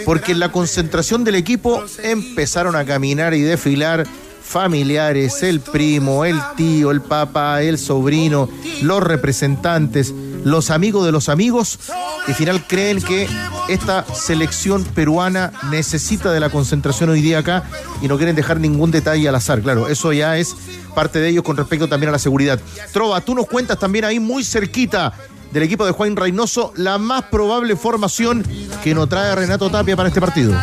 [0.05, 4.05] Porque en la concentración del equipo empezaron a caminar y desfilar
[4.45, 8.47] familiares, el primo, el tío, el papá, el sobrino,
[8.83, 10.13] los representantes,
[10.43, 11.79] los amigos de los amigos,
[12.27, 13.27] y al final creen que
[13.67, 17.63] esta selección peruana necesita de la concentración hoy día acá
[18.01, 19.61] y no quieren dejar ningún detalle al azar.
[19.61, 20.55] Claro, eso ya es
[20.93, 22.59] parte de ellos con respecto también a la seguridad.
[22.93, 25.11] Trova, tú nos cuentas también ahí muy cerquita
[25.55, 28.43] del equipo de Juan Reynoso la más probable formación
[28.83, 30.53] que nos trae Renato Tapia para este partido.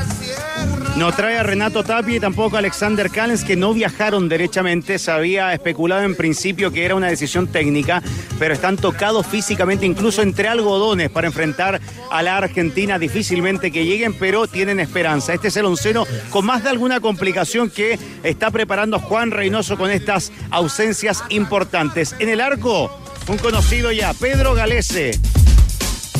[0.97, 4.99] No trae a Renato Tapia y tampoco a Alexander Callens, que no viajaron derechamente.
[4.99, 8.03] Se había especulado en principio que era una decisión técnica,
[8.39, 11.81] pero están tocados físicamente, incluso entre algodones, para enfrentar
[12.11, 12.99] a la Argentina.
[12.99, 15.33] Difícilmente que lleguen, pero tienen esperanza.
[15.33, 19.91] Este es el onceno con más de alguna complicación que está preparando Juan Reynoso con
[19.91, 22.15] estas ausencias importantes.
[22.19, 22.91] En el arco,
[23.29, 25.19] un conocido ya, Pedro Galese.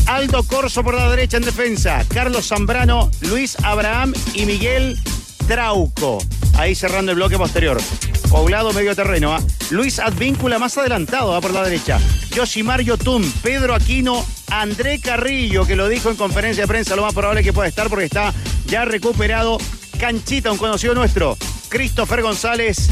[0.07, 4.99] Aldo Corso por la derecha en defensa, Carlos Zambrano, Luis Abraham y Miguel
[5.47, 6.19] Trauco.
[6.55, 7.81] Ahí cerrando el bloque posterior.
[8.29, 9.35] Poblado medio terreno.
[9.35, 9.41] ¿ah?
[9.71, 11.41] Luis Advíncula más adelantado ¿ah?
[11.41, 11.99] por la derecha.
[12.35, 17.15] Yoshimar Yotun, Pedro Aquino, André Carrillo, que lo dijo en conferencia de prensa, lo más
[17.15, 18.33] probable que pueda estar porque está
[18.67, 19.59] ya recuperado.
[19.99, 21.37] Canchita, un conocido nuestro.
[21.69, 22.91] Christopher González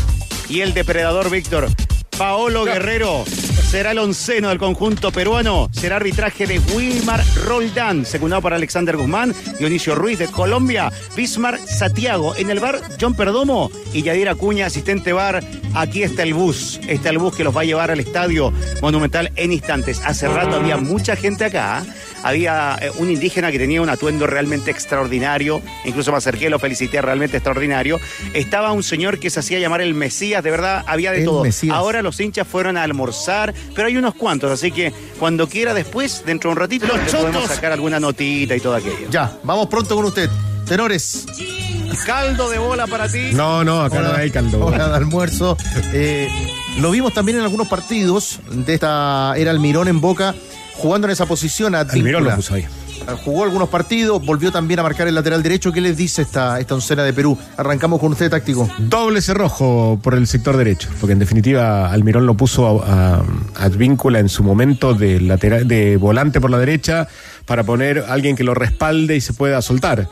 [0.48, 1.68] y el depredador Víctor.
[2.20, 3.24] Paolo Guerrero
[3.70, 5.70] será el onceno del conjunto peruano.
[5.72, 12.34] Será arbitraje de Wilmar Roldán, secundado por Alexander Guzmán, Dionisio Ruiz de Colombia, Bismar Satiago.
[12.34, 15.42] En el bar, John Perdomo y Yadira Acuña, asistente bar.
[15.72, 16.80] Aquí está el bus.
[16.88, 18.52] Está el bus que los va a llevar al estadio
[18.82, 20.02] monumental en instantes.
[20.04, 21.84] Hace rato había mucha gente acá.
[21.86, 21.90] ¿eh?
[22.22, 25.62] Había eh, un indígena que tenía un atuendo realmente extraordinario.
[25.84, 28.00] Incluso me acerqué, lo felicité, realmente extraordinario.
[28.34, 31.44] Estaba un señor que se hacía llamar el Mesías, de verdad, había de El todo.
[31.44, 31.74] Mesías.
[31.74, 36.24] Ahora los hinchas fueron a almorzar, pero hay unos cuantos, así que cuando quiera después,
[36.26, 39.08] dentro de un ratito, le podemos sacar alguna notita y todo aquello.
[39.10, 40.28] Ya, vamos pronto con usted.
[40.66, 41.26] Tenores.
[42.06, 43.30] Caldo de bola para ti.
[43.32, 44.64] No, no, acá no hay caldo.
[44.64, 45.56] Hora de almuerzo.
[45.92, 46.28] Eh,
[46.78, 50.34] lo vimos también en algunos partidos de esta era Almirón en Boca,
[50.76, 51.74] jugando en esa posición.
[51.74, 52.66] a Almirón lo puso ahí.
[53.24, 55.72] Jugó algunos partidos, volvió también a marcar el lateral derecho.
[55.72, 57.36] ¿Qué les dice esta, esta oncena de Perú?
[57.56, 58.68] Arrancamos con usted, táctico.
[58.78, 63.22] Doble cerrojo por el sector derecho, porque en definitiva Almirón lo puso a,
[63.56, 63.70] a
[64.18, 67.08] en su momento de, lateral, de volante por la derecha
[67.46, 70.08] para poner a alguien que lo respalde y se pueda soltar.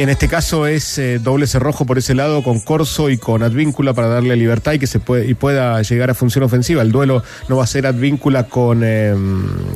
[0.00, 3.94] En este caso es eh, doble cerrojo por ese lado con Corso y con Advíncula
[3.94, 6.82] para darle libertad y que se puede, y pueda llegar a función ofensiva.
[6.82, 9.12] El duelo no va a ser Advíncula con, eh,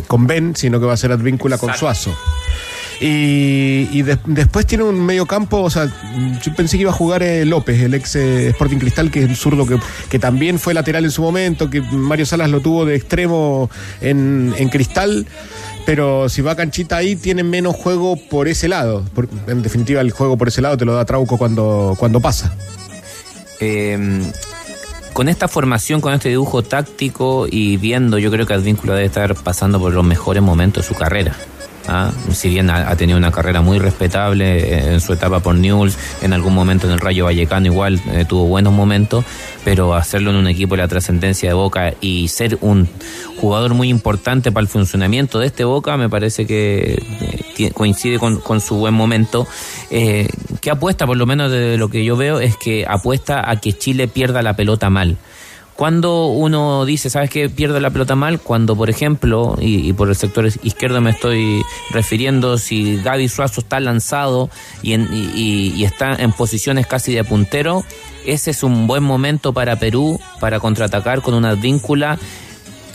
[0.07, 2.15] con Ben, sino que va a ser Advíncula con Suazo.
[3.01, 5.93] Y, y de- después tiene un medio campo, o sea,
[6.41, 9.29] yo pensé que iba a jugar eh, López, el ex eh, Sporting Cristal, que es
[9.29, 9.77] un zurdo que,
[10.09, 13.69] que también fue lateral en su momento, que Mario Salas lo tuvo de extremo
[14.01, 15.27] en, en Cristal,
[15.85, 19.05] pero si va Canchita ahí, tiene menos juego por ese lado.
[19.47, 22.55] En definitiva, el juego por ese lado te lo da Trauco cuando, cuando pasa.
[23.61, 24.23] Eh,
[25.13, 29.35] con esta formación, con este dibujo táctico y viendo, yo creo que Advíncula debe estar
[29.35, 31.37] pasando por los mejores momentos de su carrera.
[31.89, 32.11] ¿Ah?
[32.33, 36.33] Si bien ha, tenido una carrera muy respetable eh, en su etapa por Newell's, en
[36.33, 39.25] algún momento en el Rayo Vallecano igual eh, tuvo buenos momentos,
[39.65, 42.89] pero hacerlo en un equipo de la trascendencia de Boca y ser un
[43.37, 47.03] jugador muy importante para el funcionamiento de este Boca, me parece que
[47.59, 49.47] eh, coincide con, con su buen momento.
[49.91, 50.29] Eh,
[50.61, 53.73] que apuesta, por lo menos de lo que yo veo, es que apuesta a que
[53.73, 55.17] Chile pierda la pelota mal.
[55.77, 57.49] Cuando uno dice, ¿sabes qué?
[57.49, 62.59] Pierde la pelota mal, cuando, por ejemplo, y, por el sector izquierdo me estoy refiriendo,
[62.59, 64.51] si Gaby Suazo está lanzado
[64.83, 67.85] y, en- y está en posiciones casi de puntero,
[68.27, 72.19] ese es un buen momento para Perú para contraatacar con una víncula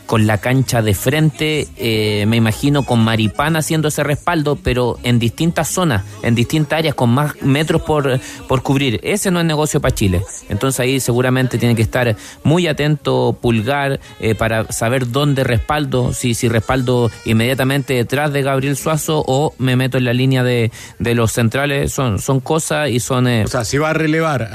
[0.07, 5.19] con la cancha de frente, eh, me imagino con Maripán haciendo ese respaldo, pero en
[5.19, 8.99] distintas zonas, en distintas áreas, con más metros por, por cubrir.
[9.03, 10.23] Ese no es negocio para Chile.
[10.49, 16.33] Entonces ahí seguramente tiene que estar muy atento Pulgar eh, para saber dónde respaldo, si,
[16.33, 21.15] si respaldo inmediatamente detrás de Gabriel Suazo o me meto en la línea de, de
[21.15, 21.91] los centrales.
[21.91, 23.27] Son, son cosas y son...
[23.27, 24.49] eh, O sea, si va a relevar,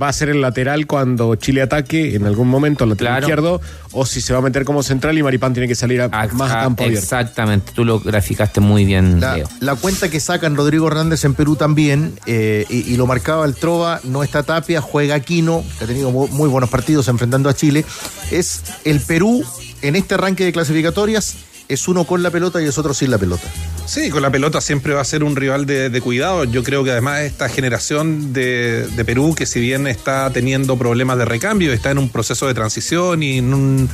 [0.00, 3.26] va a ser el lateral cuando Chile ataque en algún momento al lateral Claro.
[3.26, 3.60] izquierdo,
[3.92, 6.50] o si se va a meter como central y Maripán tiene que salir a- más
[6.50, 7.02] a campo abierto.
[7.02, 9.48] Exactamente, tú lo graficaste muy bien, La, Leo.
[9.60, 13.54] la cuenta que sacan Rodrigo Hernández en Perú también, eh, y, y lo marcaba el
[13.54, 17.54] Trova, no está Tapia, juega Aquino, que ha tenido mu- muy buenos partidos enfrentando a
[17.54, 17.84] Chile,
[18.30, 19.42] es el Perú
[19.82, 21.36] en este arranque de clasificatorias,
[21.68, 23.44] es uno con la pelota y es otro sin la pelota.
[23.86, 26.42] Sí, con la pelota siempre va a ser un rival de, de cuidado.
[26.44, 31.16] Yo creo que además esta generación de, de Perú, que si bien está teniendo problemas
[31.18, 33.88] de recambio, está en un proceso de transición y en un,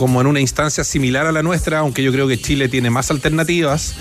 [0.00, 3.10] como en una instancia similar a la nuestra, aunque yo creo que Chile tiene más
[3.10, 3.94] alternativas.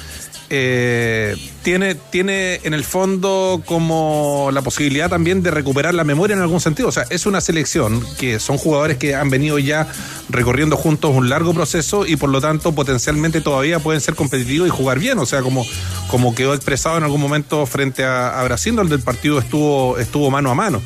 [0.49, 6.41] eh, tiene, tiene en el fondo como la posibilidad también de recuperar la memoria en
[6.41, 6.87] algún sentido.
[6.87, 9.87] O sea, es una selección que son jugadores que han venido ya
[10.29, 14.71] recorriendo juntos un largo proceso y por lo tanto potencialmente todavía pueden ser competitivos y
[14.71, 15.19] jugar bien.
[15.19, 15.65] O sea, como,
[16.07, 20.31] como quedó expresado en algún momento frente a, a Brasil, donde el partido estuvo, estuvo
[20.31, 20.81] mano a mano.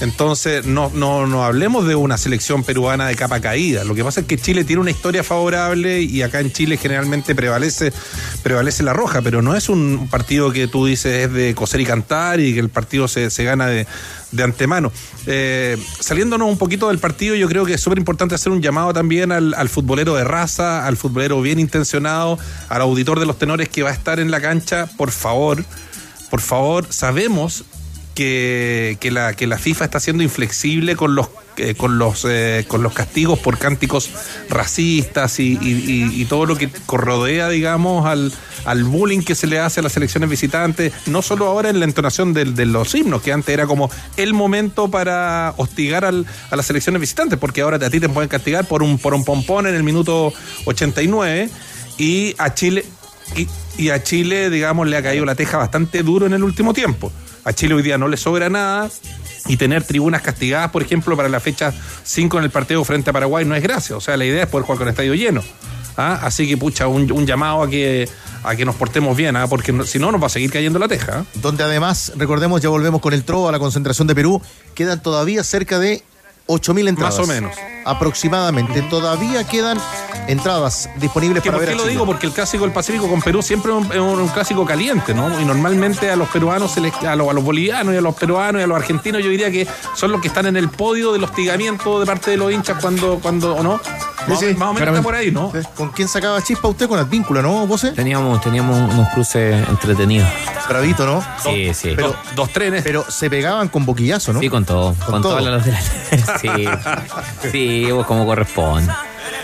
[0.00, 3.84] Entonces, no, no, no hablemos de una selección peruana de capa caída.
[3.84, 7.34] Lo que pasa es que Chile tiene una historia favorable y acá en Chile generalmente
[7.34, 7.92] prevalece,
[8.42, 11.84] prevalece la roja, pero no es un partido que tú dices es de coser y
[11.84, 13.86] cantar y que el partido se, se gana de,
[14.30, 14.92] de antemano.
[15.26, 18.92] Eh, saliéndonos un poquito del partido, yo creo que es súper importante hacer un llamado
[18.92, 22.38] también al, al futbolero de raza, al futbolero bien intencionado,
[22.68, 25.64] al auditor de los tenores que va a estar en la cancha, por favor,
[26.30, 27.64] por favor, sabemos
[28.24, 32.82] que, la, que la FIFA está siendo inflexible con los eh, con los eh, con
[32.82, 34.10] los castigos por cánticos
[34.48, 38.32] racistas y, todo lo que rodea, digamos, al,
[38.64, 41.84] al bullying que se le hace a las selecciones visitantes, no solo ahora en la
[41.84, 46.56] entonación del- de, los himnos, que antes era como el momento para hostigar al- a
[46.56, 49.66] las selecciones visitantes, porque ahora a ti te pueden castigar por un, por un pompón
[49.66, 50.32] en el minuto
[50.64, 51.50] 89
[51.98, 52.84] y a Chile
[53.36, 53.46] y,
[53.82, 57.10] y a Chile, digamos, le ha caído la teja bastante duro en el último tiempo.
[57.44, 58.90] A Chile hoy día no le sobra nada
[59.46, 61.72] y tener tribunas castigadas, por ejemplo, para la fecha
[62.04, 63.96] 5 en el partido frente a Paraguay no es gracia.
[63.96, 65.42] O sea, la idea es poder jugar con estadio lleno.
[65.96, 66.20] ¿ah?
[66.22, 68.08] Así que, pucha, un, llamado a que,
[68.42, 69.46] a que nos portemos bien, ¿ah?
[69.46, 71.20] porque si no nos va a seguir cayendo la teja.
[71.20, 71.24] ¿ah?
[71.34, 74.40] Donde además, recordemos, ya volvemos con el Trova a la concentración de Perú,
[74.74, 76.02] quedan todavía cerca de
[76.48, 77.18] 8.000 entradas.
[77.18, 77.52] Más o menos.
[77.84, 78.82] Aproximadamente.
[78.82, 79.78] Todavía quedan
[80.26, 81.92] entradas disponibles ¿Que para ¿Por ver qué a lo Chile.
[81.92, 82.06] digo?
[82.06, 85.14] Porque el clásico del Pacífico con Perú siempre es un, es un- un clásico caliente,
[85.14, 85.40] ¿no?
[85.40, 88.14] Y normalmente a los peruanos, se les, a, los, a los bolivianos y a los
[88.14, 91.12] peruanos y a los argentinos, yo diría que son los que están en el podio
[91.12, 93.80] del hostigamiento de parte de los hinchas cuando, cuando ¿o no?
[94.26, 95.50] Más, Sí, sí, más o menos está por ahí, ¿no?
[95.74, 96.86] ¿Con quién sacaba chispa usted?
[96.88, 97.92] Con Advíncula, ¿no, José?
[97.92, 100.28] Teníamos, teníamos unos cruces entretenidos.
[100.68, 101.24] Bravito, ¿no?
[101.42, 101.92] Sí, sí.
[101.96, 102.82] Pero, dos trenes.
[102.82, 104.40] Pero se pegaban con boquillazo, ¿no?
[104.40, 104.94] Sí, con todo.
[105.06, 105.38] Con, todo.
[105.38, 106.37] todas las.
[106.40, 106.48] Sí.
[107.50, 108.92] Sí, pues como corresponde.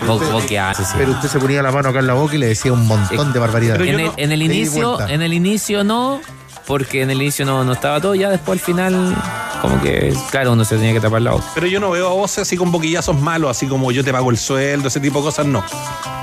[0.05, 0.91] Boqueazo, sí.
[0.97, 3.31] Pero usted se ponía la mano acá en la boca y le decía un montón
[3.33, 3.81] de barbaridades.
[3.87, 6.19] En el, en inicio, en el inicio no,
[6.67, 9.15] porque en el inicio no, no estaba todo, ya después al final,
[9.61, 11.45] como que, claro, uno se tenía que tapar la boca.
[11.53, 14.31] Pero yo no veo a vos así con boquillazos malos, así como yo te pago
[14.31, 15.63] el sueldo, ese tipo de cosas, no.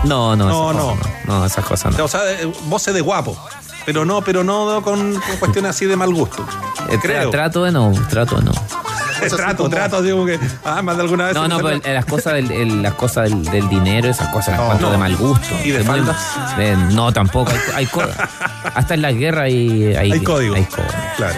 [0.04, 0.88] No, no, No, esas no.
[0.88, 1.38] cosas no.
[1.38, 2.04] No, esas cosas no.
[2.04, 3.36] O sea, eh, voces de guapo.
[3.84, 6.46] Pero no, pero no con, con cuestiones así de mal gusto.
[6.88, 7.30] Eh, Creo.
[7.30, 8.52] Trato de no, trato de no.
[9.36, 11.34] trato, trato, como que, ah, más de alguna vez.
[11.34, 14.28] No, no, pero salió- el- las cosas del, el- las cosas del, del dinero, esas
[14.28, 14.92] cosas las No, no.
[14.92, 15.54] de mal gusto.
[15.64, 16.16] ¿Y de faldas?
[16.56, 17.50] de- no, tampoco.
[17.52, 18.02] Hay, hay co-
[18.74, 20.54] hasta en la guerra hay, hay, Hay código.
[20.54, 20.90] hay código.
[21.16, 21.34] Claro.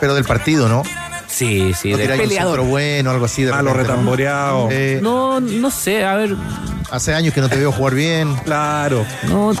[0.00, 0.82] Pero del partido, ¿no?
[1.28, 2.60] Sí, sí, No un peleador.
[2.62, 3.44] bueno, algo así.
[3.44, 3.94] De Malo repente, ¿no?
[3.96, 4.68] retamboreado.
[4.70, 6.34] Eh, No, no sé, a ver,
[6.90, 8.34] Hace años que no te veo jugar bien.
[8.44, 9.04] Claro.
[9.24, 9.52] No,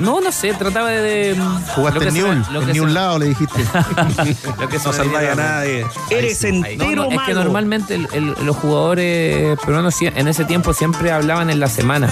[0.00, 1.34] no, no sé, trataba de.
[1.34, 1.36] de-
[1.74, 3.62] Jugaste en se ni un, en ni se un lado, le dijiste.
[4.58, 5.86] lo que se No salváis a la- nadie.
[6.08, 10.72] Eres No, entero no, es que normalmente el- el- los jugadores peruanos en ese tiempo
[10.72, 12.08] siempre hablaban en la semana.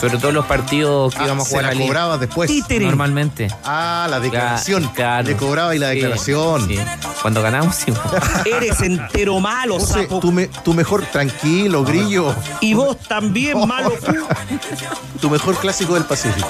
[0.00, 1.86] Sobre todo los partidos que Ah, íbamos a se jugar la a Liga.
[1.86, 2.50] cobrabas después.
[2.50, 2.84] Títere.
[2.86, 3.46] Normalmente.
[3.64, 4.90] Ah, la declaración.
[4.96, 5.28] Claro.
[5.28, 6.66] Le cobraba y la Sí, declaración.
[6.66, 6.76] sí.
[7.20, 7.92] Cuando ganamos, sí.
[8.44, 10.20] Eres entero malo, José, sapo.
[10.20, 12.34] tu, me- tu mejor, tranquilo, grillo.
[12.60, 13.92] Y vos también, malo.
[15.20, 16.48] Tu mejor clásico del Pacífico.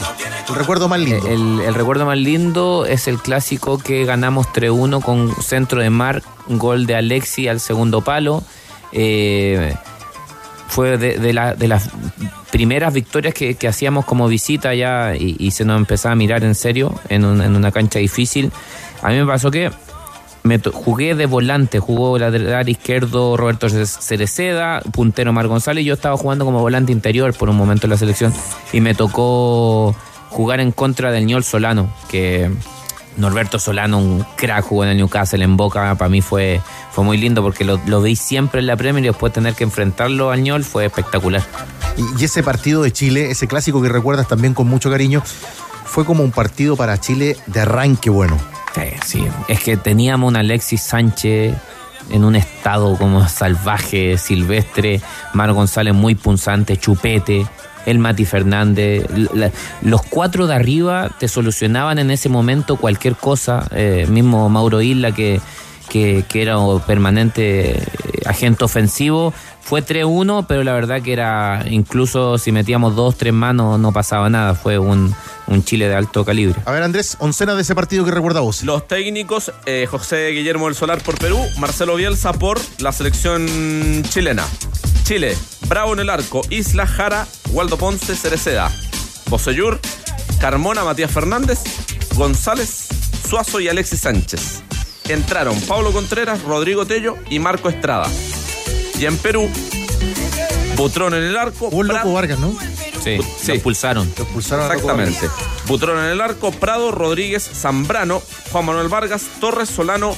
[0.49, 1.29] El recuerdo más lindo.
[1.29, 6.23] El, el recuerdo más lindo es el clásico que ganamos 3-1 con centro de Mar,
[6.49, 8.43] gol de Alexi al segundo palo.
[8.93, 9.75] Eh,
[10.69, 11.91] fue de, de la- de las
[12.51, 16.43] primeras victorias que, que hacíamos como visita ya y, y se nos empezaba a mirar
[16.45, 18.51] en serio en, un- en una cancha difícil.
[19.03, 19.71] A mí me pasó que
[20.43, 26.45] me jugué de volante, jugó lateral izquierdo Roberto Cereceda, puntero Mar González, yo estaba jugando
[26.45, 28.33] como volante interior por un momento en la selección
[28.73, 29.95] y me tocó
[30.31, 32.51] jugar en contra del Ñol Solano, que
[33.17, 37.19] Norberto Solano, un crack, jugó en el Newcastle en Boca, para mí fue, fue muy
[37.19, 40.43] lindo porque lo, lo vi siempre en la Premier y después tener que enfrentarlo al
[40.43, 41.43] Ñol fue espectacular.
[42.19, 45.23] Y ese partido de Chile, ese clásico que recuerdas también con mucho cariño,
[45.93, 48.39] fue como un partido para Chile de arranque bueno.
[48.75, 49.25] Sí, sí.
[49.47, 51.55] Es que teníamos un Alexis Sánchez
[52.09, 55.03] en un estado como salvaje, silvestre,
[55.35, 57.47] Mar González muy punzante, chupete,
[57.85, 59.05] el Mati Fernández.
[59.83, 63.69] los cuatro de arriba te solucionaban en ese momento cualquier cosa.
[63.73, 65.43] eh, mismo Mauro Isla, que,
[65.91, 67.85] que, que era permanente eh,
[68.25, 69.35] agente ofensivo.
[69.63, 74.29] Fue 3-1, pero la verdad que era, incluso si metíamos dos, tres manos, no pasaba
[74.29, 74.55] nada.
[74.55, 75.15] Fue un,
[75.47, 76.61] un Chile de alto calibre.
[76.65, 78.63] A ver, Andrés, oncena de ese partido que recuerda vos.
[78.65, 84.45] Los técnicos, eh, José Guillermo del Solar por Perú, Marcelo Bielsa por la selección chilena.
[85.05, 85.37] Chile,
[85.69, 88.71] Bravo en el arco, Isla Jara, Waldo Ponce, Cereceda.
[89.31, 89.81] Bosellur,
[90.39, 91.61] Carmona, Matías Fernández,
[92.15, 92.89] González,
[93.27, 94.63] Suazo y Alexis Sánchez.
[95.09, 98.07] Entraron Pablo Contreras, Rodrigo Tello y Marco Estrada.
[99.03, 99.51] Y en Perú,
[100.77, 101.67] Butrón en el arco.
[101.71, 102.57] Un loco Vargas, ¿no?
[103.03, 104.09] Sí, se expulsaron.
[104.17, 105.29] Lo expulsaron a Loco Exactamente.
[105.67, 108.23] Butrón en el arco, Prado, Rodríguez, Zambrano,
[108.53, 110.17] Juan Manuel Vargas, Torres, Solano,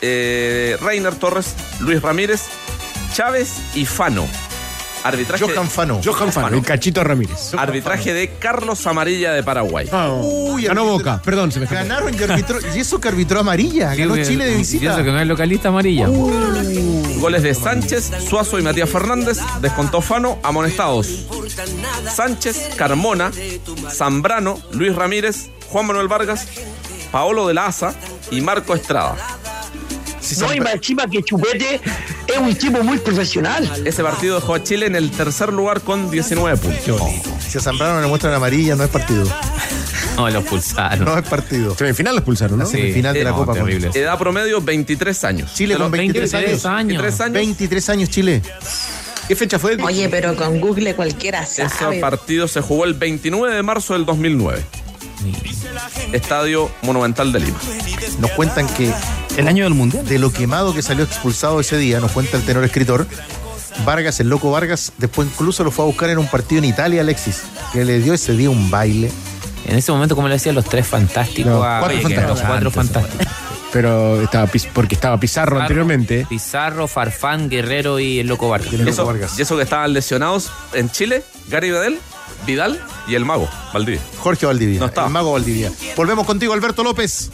[0.00, 2.42] eh, Reiner Torres, Luis Ramírez,
[3.12, 4.26] Chávez y Fano.
[5.04, 6.00] Arbitraje, Johan Fano.
[6.02, 7.54] Johan Fano, el cachito Ramírez.
[7.54, 9.88] arbitraje de Carlos Amarilla de Paraguay.
[10.22, 11.82] Uy, Ganó Boca, perdón, se me escapó.
[11.86, 12.58] Ganaron y arbitró.
[12.74, 13.94] Y eso que arbitró amarilla.
[13.94, 14.96] Ganó Chile de Y eso visita.
[15.04, 16.08] que no es localista amarilla.
[16.08, 21.26] Goles de Sánchez, Suazo y Matías Fernández, descontó Fano, amonestados.
[22.12, 23.30] Sánchez, Carmona,
[23.92, 26.46] Zambrano, Luis Ramírez, Juan Manuel Vargas,
[27.12, 27.94] Paolo de la Asa
[28.30, 29.16] y Marco Estrada.
[30.24, 31.80] Si No, y más encima que Chupete
[32.26, 33.70] es un tipo muy profesional.
[33.84, 37.00] Ese partido dejó a Chile en el tercer lugar con 19 puntos.
[37.46, 39.24] si a Zambrano le muestran amarilla, no es partido.
[40.16, 41.04] No, lo expulsaron.
[41.04, 41.74] No es partido.
[41.76, 42.64] Semifinal lo expulsaron, ¿no?
[42.64, 43.54] La semifinal de la no, Copa.
[43.54, 43.90] terrible.
[43.94, 45.52] Edad promedio 23 años.
[45.54, 46.62] Chile con los 23 años.
[46.62, 47.32] 23 años.
[47.34, 48.40] 23 años, Chile.
[49.26, 49.76] ¿Qué fecha fue?
[49.82, 51.98] Oye, pero con Google cualquiera Ese sabe.
[51.98, 54.62] partido se jugó el 29 de marzo del 2009.
[56.12, 57.58] Estadio Monumental de Lima.
[58.20, 58.92] Nos cuentan que
[59.36, 60.06] El año del mundial.
[60.06, 63.06] de lo quemado que salió expulsado ese día, nos cuenta el tenor escritor,
[63.84, 67.00] Vargas, el loco Vargas, después incluso lo fue a buscar en un partido en Italia,
[67.00, 69.10] Alexis, que le dio ese día un baile.
[69.66, 71.50] En ese momento, como le decía, los tres fantásticos.
[71.50, 72.38] No, a- cuatro Oye, fantásticos.
[72.38, 73.26] Los cuatro fantásticos.
[73.72, 76.26] Pero estaba porque estaba Pizarro anteriormente.
[76.28, 78.68] Pizarro, Farfán, Guerrero y el Loco Vargas.
[78.68, 79.36] El Y loco eso, Vargas.
[79.36, 81.98] y eso que estaban lesionados en Chile, Gary Vidal,
[82.46, 84.00] Vidal y el Mago, Valdivia.
[84.20, 85.06] Jorge Valdivia, No está.
[85.06, 85.72] el mago Valdivia.
[85.96, 87.32] Volvemos contigo, Alberto López.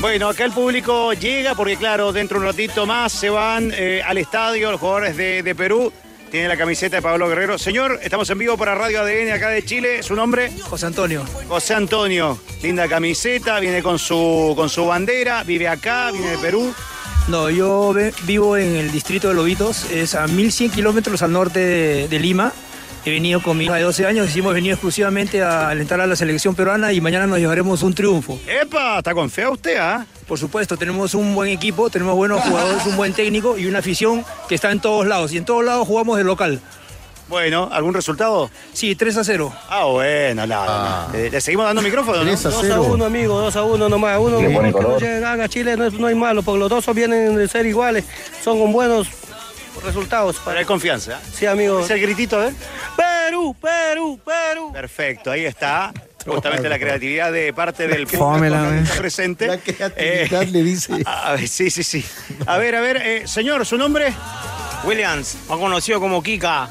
[0.00, 4.02] Bueno, acá el público llega porque, claro, dentro de un ratito más se van eh,
[4.04, 5.92] al estadio los jugadores de, de Perú.
[6.30, 7.56] Tiene la camiseta de Pablo Guerrero.
[7.56, 10.02] Señor, estamos en vivo para Radio ADN acá de Chile.
[10.02, 10.52] ¿Su nombre?
[10.68, 11.24] José Antonio.
[11.48, 12.38] José Antonio.
[12.62, 16.74] Linda camiseta, viene con su, con su bandera, vive acá, viene de Perú.
[17.28, 22.08] No, yo vivo en el distrito de Lobitos, es a 1100 kilómetros al norte de,
[22.08, 22.52] de Lima.
[23.06, 26.08] He venido con mi hija de 12 años y hemos venido exclusivamente a alentar a
[26.08, 28.36] la selección peruana y mañana nos llevaremos un triunfo.
[28.48, 28.98] ¡Epa!
[28.98, 30.04] ¿Está con fea usted, ah?
[30.26, 34.24] Por supuesto, tenemos un buen equipo, tenemos buenos jugadores, un buen técnico y una afición
[34.48, 35.32] que está en todos lados.
[35.32, 36.60] Y en todos lados jugamos de local.
[37.28, 38.50] Bueno, ¿algún resultado?
[38.72, 39.52] Sí, 3 a 0.
[39.68, 41.08] Ah, bueno, nada.
[41.12, 42.18] ¿Le, le seguimos dando micrófono?
[42.18, 42.24] ¿no?
[42.24, 42.88] 3 a 2 a 0.
[42.90, 44.18] 1, amigo, 2 a 1 nomás.
[44.20, 46.84] Uno que pone no llegan a Chile no, es- no hay malo, porque los dos
[46.84, 48.04] son- vienen de ser iguales,
[48.42, 49.06] son con buenos
[49.84, 50.36] resultados.
[50.40, 51.12] Para el confianza.
[51.12, 51.30] ¿eh?
[51.32, 51.80] Sí, amigo.
[51.80, 52.54] ¿Es el gritito, a ver?
[52.96, 54.72] Perú, Perú, Perú.
[54.72, 55.92] Perfecto, ahí está.
[56.24, 58.80] Justamente la creatividad de parte del público Fómela, que eh.
[58.80, 59.46] está presente.
[59.46, 60.92] La creatividad le dice.
[61.06, 62.04] A ver, sí, sí, sí.
[62.46, 64.12] A ver, a ver, eh, señor, ¿su nombre?
[64.84, 66.68] Williams, más conocido como Kika.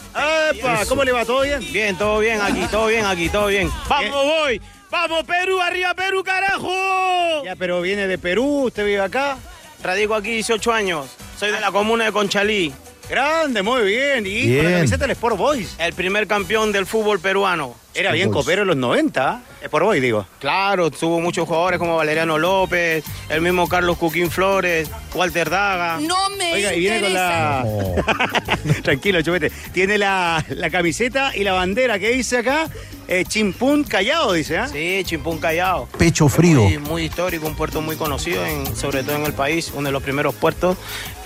[0.51, 0.85] ¡Epa!
[0.87, 1.25] ¿Cómo le va?
[1.25, 1.59] ¿Todo bien?
[1.71, 3.69] Bien, todo bien aquí, todo bien aquí, todo bien.
[3.89, 4.61] ¡Vamos, voy!
[4.89, 5.59] ¡Vamos, Perú!
[5.59, 7.43] ¡Arriba, Perú, carajo!
[7.43, 9.37] Ya, pero viene de Perú, usted vive acá.
[9.83, 11.07] Radico aquí 18 años.
[11.37, 12.73] Soy de la comuna de Conchalí.
[13.09, 14.25] Grande, muy bien.
[14.25, 15.75] Y con la camiseta del Sport Boys.
[15.77, 17.75] El primer campeón del fútbol peruano.
[17.93, 19.41] Era bien copero en los 90.
[19.65, 20.25] Sport Boys, digo.
[20.39, 25.97] Claro, tuvo muchos jugadores como Valeriano López, el mismo Carlos Cuquín Flores, Walter Daga.
[25.99, 27.65] No me Oiga, y viene con la.
[28.83, 29.51] Tranquilo, chupete.
[29.73, 32.67] Tiene la, la camiseta y la bandera que dice acá.
[33.07, 34.67] Eh, Chimpún Callao, dice, ¿ah?
[34.67, 35.87] Sí, Chimpún Callao.
[35.97, 36.61] Pecho frío.
[36.63, 39.91] Muy, muy histórico, un puerto muy conocido, en- sobre todo en el país, uno de
[39.91, 40.75] los primeros puertos.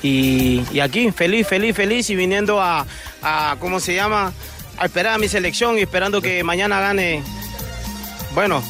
[0.03, 2.85] Y, y aquí, feliz, feliz, feliz y viniendo a,
[3.21, 4.33] a, ¿cómo se llama?
[4.77, 7.23] A esperar a mi selección y esperando que mañana gane.
[8.33, 8.63] Bueno.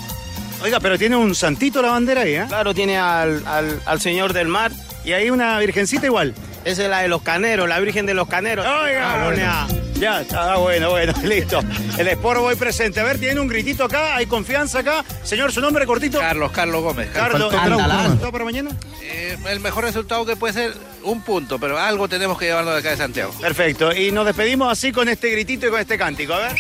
[0.62, 2.46] Oiga, pero tiene un santito la bandera ahí, ¿eh?
[2.48, 4.72] Claro, tiene al, al, al Señor del Mar.
[5.06, 6.34] Y hay una virgencita igual.
[6.66, 8.66] Esa es la de los caneros, la Virgen de los caneros.
[8.66, 9.68] Oiga, Colonia.
[9.94, 11.62] Ya, está bueno, bueno, listo.
[11.98, 13.00] El Sport Boy presente.
[13.00, 15.06] A ver, tiene un gritito acá, hay confianza acá.
[15.24, 16.20] Señor, su nombre cortito.
[16.20, 17.10] Carlos, Carlos Gómez.
[17.14, 18.04] Carlos, ¿el Andalán.
[18.04, 18.72] resultado para mañana?
[19.02, 22.80] Eh, el mejor resultado que puede ser un punto, pero algo tenemos que llevarnos de
[22.82, 23.34] acá de Santiago.
[23.40, 23.94] Perfecto.
[23.96, 26.34] Y nos despedimos así con este gritito y con este cántico.
[26.34, 26.56] A ver.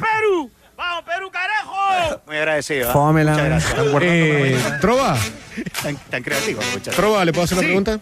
[0.00, 0.50] ¡Perú!
[0.76, 2.22] ¡Vamos, Perú, carajo!
[2.26, 2.88] Muy agradecido.
[2.88, 2.92] ¿eh?
[2.92, 3.32] Fómela.
[3.32, 3.74] Muchas gracias.
[4.02, 5.16] Eh, Trova,
[5.82, 6.94] Tan, tan creativo, muchachos.
[6.96, 7.66] Trova, ¿le puedo hacer una Sí.
[7.66, 8.00] pregunta?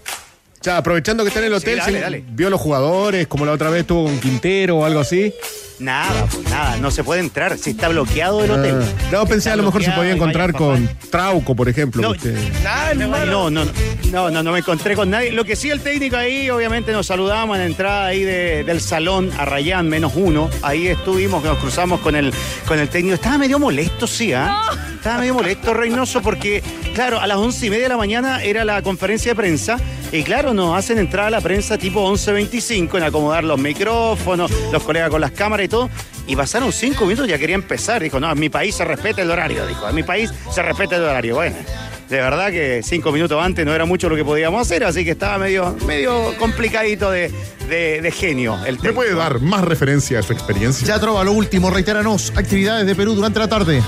[0.60, 2.24] Ya, aprovechando que está en el hotel, Sí, dale, ¿se- dale.
[2.28, 5.32] ¿vio los jugadores como la otra vez tuvo con Quintero o algo así?
[5.78, 8.74] Nada, pues nada, no se puede entrar, si está bloqueado el hotel.
[8.82, 12.02] Ah, no, pensé a lo mejor se podía encontrar con Trauco, por ejemplo.
[12.02, 12.36] No, usted-
[12.96, 13.64] No, no, no,
[14.10, 15.30] no, no, no me encontré con nadie.
[15.30, 18.80] Lo que sí, el técnico ahí, obviamente nos saludamos en la entrada ahí de- del
[18.80, 20.50] salón a Rayán, menos uno.
[20.62, 22.32] Ahí estuvimos, nos cruzamos con el,
[22.66, 23.14] con el técnico.
[23.14, 24.60] Estaba medio molesto, sí, ¿ah?
[24.96, 26.60] Estaba medio molesto, Reynoso, porque,
[26.92, 29.76] claro, a las once y media de la mañana era la conferencia de prensa.
[30.10, 34.82] Y claro, nos hacen entrar a la prensa tipo 11.25 en acomodar los micrófonos, los
[34.82, 35.90] colegas con las cámaras y todo.
[36.26, 38.02] Y pasaron cinco minutos y ya quería empezar.
[38.02, 39.66] Dijo, no, en mi país se respeta el horario.
[39.66, 41.36] Dijo, en mi país se respeta el horario.
[41.36, 41.56] Bueno,
[42.08, 45.10] de verdad que cinco minutos antes no era mucho lo que podíamos hacer, así que
[45.12, 47.30] estaba medio, medio complicadito de,
[47.68, 50.86] de- de genio el ¿Me puede dar más referencia a su experiencia?
[50.86, 52.32] Ya trova, lo último, reitéranos.
[52.36, 53.82] Actividades de Perú durante la tarde.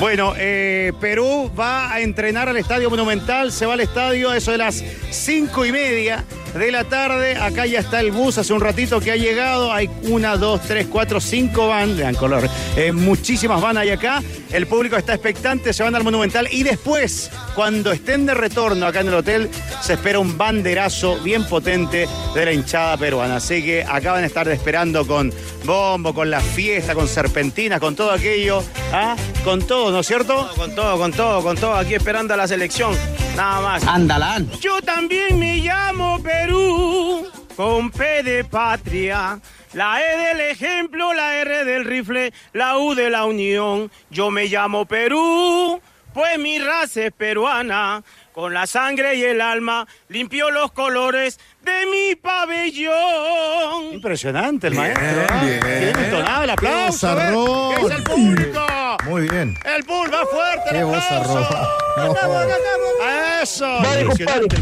[0.00, 4.50] Bueno, eh, Perú va a entrenar al Estadio Monumental, se va al estadio a eso
[4.50, 6.24] de las cinco y media
[6.54, 7.36] de la tarde.
[7.36, 9.72] Acá ya está el bus hace un ratito que ha llegado.
[9.72, 12.48] Hay una, dos, tres, cuatro, cinco van, vean color.
[12.76, 14.22] eh, muchísimas van ahí acá.
[14.50, 19.00] El público está expectante, se van al Monumental y después, cuando estén de retorno acá
[19.00, 19.48] en el hotel,
[19.80, 23.36] se espera un banderazo bien potente de la hinchada peruana.
[23.36, 25.32] Así que acá van a estar esperando con
[25.64, 29.16] bombo, con la fiesta, con serpentinas, con todo aquello, ¿ah?
[29.44, 30.50] con todo, ¿no es cierto?
[30.56, 31.74] Con todo, con todo, con todo.
[31.74, 32.94] Aquí esperando a la selección.
[33.36, 33.86] Nada más.
[33.86, 34.50] Andalán.
[34.60, 37.26] Yo también me llamo Perú,
[37.56, 39.40] con P de patria.
[39.72, 43.90] La E del ejemplo, la R del rifle, la U de la unión.
[44.10, 45.80] Yo me llamo Perú,
[46.12, 48.02] pues mi raza es peruana.
[48.32, 53.92] Con la sangre y el alma limpio los colores de mi pabellón.
[53.92, 55.26] Impresionante el Bien, maestro.
[55.28, 55.44] ¿ah?
[55.44, 55.60] bien.
[55.60, 57.08] Bien entonado el aplauso.
[57.08, 57.34] a ver.
[57.34, 58.66] ¿Qué es el público?
[59.04, 59.58] Muy bien.
[59.64, 60.70] El público va fuerte.
[60.70, 63.42] el Qué voz estamos, acá estamos.
[63.42, 63.76] Eso.
[63.98, 64.06] El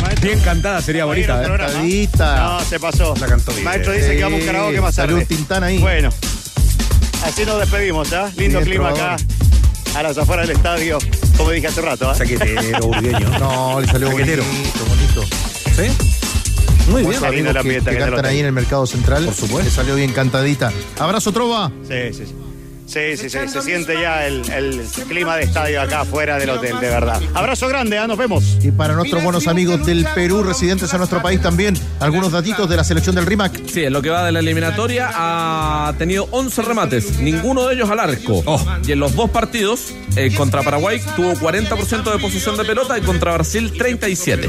[0.03, 0.21] maestro.
[0.21, 1.45] Bien cantada sería bonita.
[1.45, 1.49] ¿eh?
[2.19, 3.15] No, se pasó.
[3.21, 3.65] La cantó bien.
[3.65, 5.23] Maestro dice que vamos a karaoke más Salió tarde.
[5.31, 5.79] un Tintán ahí.
[5.79, 6.09] Bueno,
[7.25, 8.31] así nos despedimos, ¿ah?
[8.37, 9.17] Lindo Bien, clima acá,
[9.95, 10.99] a las afueras del estadio,
[11.37, 12.09] como dije hace rato.
[12.09, 12.15] ¿ah?
[12.17, 13.39] Chaquetero, burgueño.
[13.39, 14.43] No, le salió bonito,
[14.89, 15.25] bonito.
[15.75, 16.91] ¿Sí?
[16.91, 17.15] Muy bien.
[17.15, 19.25] Está que, que el cantan ahí en el mercado central.
[19.25, 19.65] Por supuesto.
[19.65, 20.73] Le salió bien cantadita.
[20.99, 21.71] Abrazo, Trova.
[21.87, 22.35] Sí, sí, sí.
[22.91, 26.81] Sí, sí, sí, se siente ya el, el clima de estadio acá afuera del hotel,
[26.81, 27.23] de verdad.
[27.35, 28.09] Abrazo grande, ¿ah?
[28.09, 28.59] nos vemos.
[28.65, 32.77] Y para nuestros buenos amigos del Perú, residentes en nuestro país también, algunos datitos de
[32.77, 33.65] la selección del RIMAC.
[33.69, 37.89] Sí, en lo que va de la eliminatoria ha tenido 11 remates, ninguno de ellos
[37.91, 38.43] al arco.
[38.85, 43.03] Y en los dos partidos, eh, contra Paraguay tuvo 40% de posesión de pelota y
[43.03, 44.49] contra Brasil 37.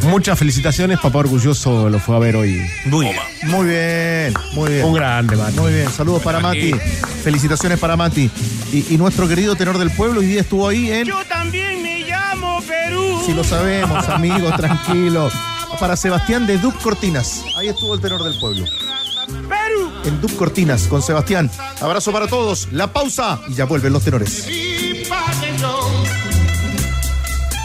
[0.05, 0.99] muchas felicitaciones.
[0.99, 2.61] Papá orgulloso lo fue a ver hoy.
[2.87, 3.17] Muy bien.
[3.45, 4.85] Muy bien, muy bien.
[4.85, 5.59] Un grande, Mati.
[5.59, 6.73] Muy bien, saludos para Mati.
[7.23, 8.31] Felicitaciones para Mati.
[8.73, 11.07] Y, y nuestro querido tenor del pueblo hoy día estuvo ahí en.
[11.07, 12.03] Yo también me
[12.67, 13.23] Perú.
[13.25, 15.33] Si lo sabemos, amigos, tranquilos.
[15.79, 17.43] Para Sebastián de Duc Cortinas.
[17.57, 18.65] Ahí estuvo el tenor del pueblo.
[19.49, 19.93] Perú.
[20.05, 21.51] En Duc Cortinas con Sebastián.
[21.81, 22.69] Abrazo para todos.
[22.73, 24.47] La pausa y ya vuelven los tenores.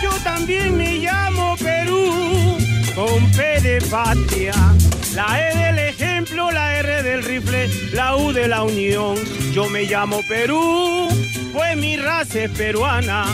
[0.02, 2.58] Yo también me llamo Perú,
[2.94, 4.54] con P de patria.
[5.16, 9.16] La E del ejemplo, la R del rifle, la U de la unión.
[9.54, 11.08] Yo me llamo Perú,
[11.54, 13.26] pues mi raza es peruana.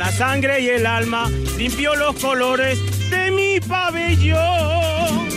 [0.00, 1.28] La sangre y el alma
[1.58, 2.78] limpio los colores
[3.10, 5.28] de mi pabellón.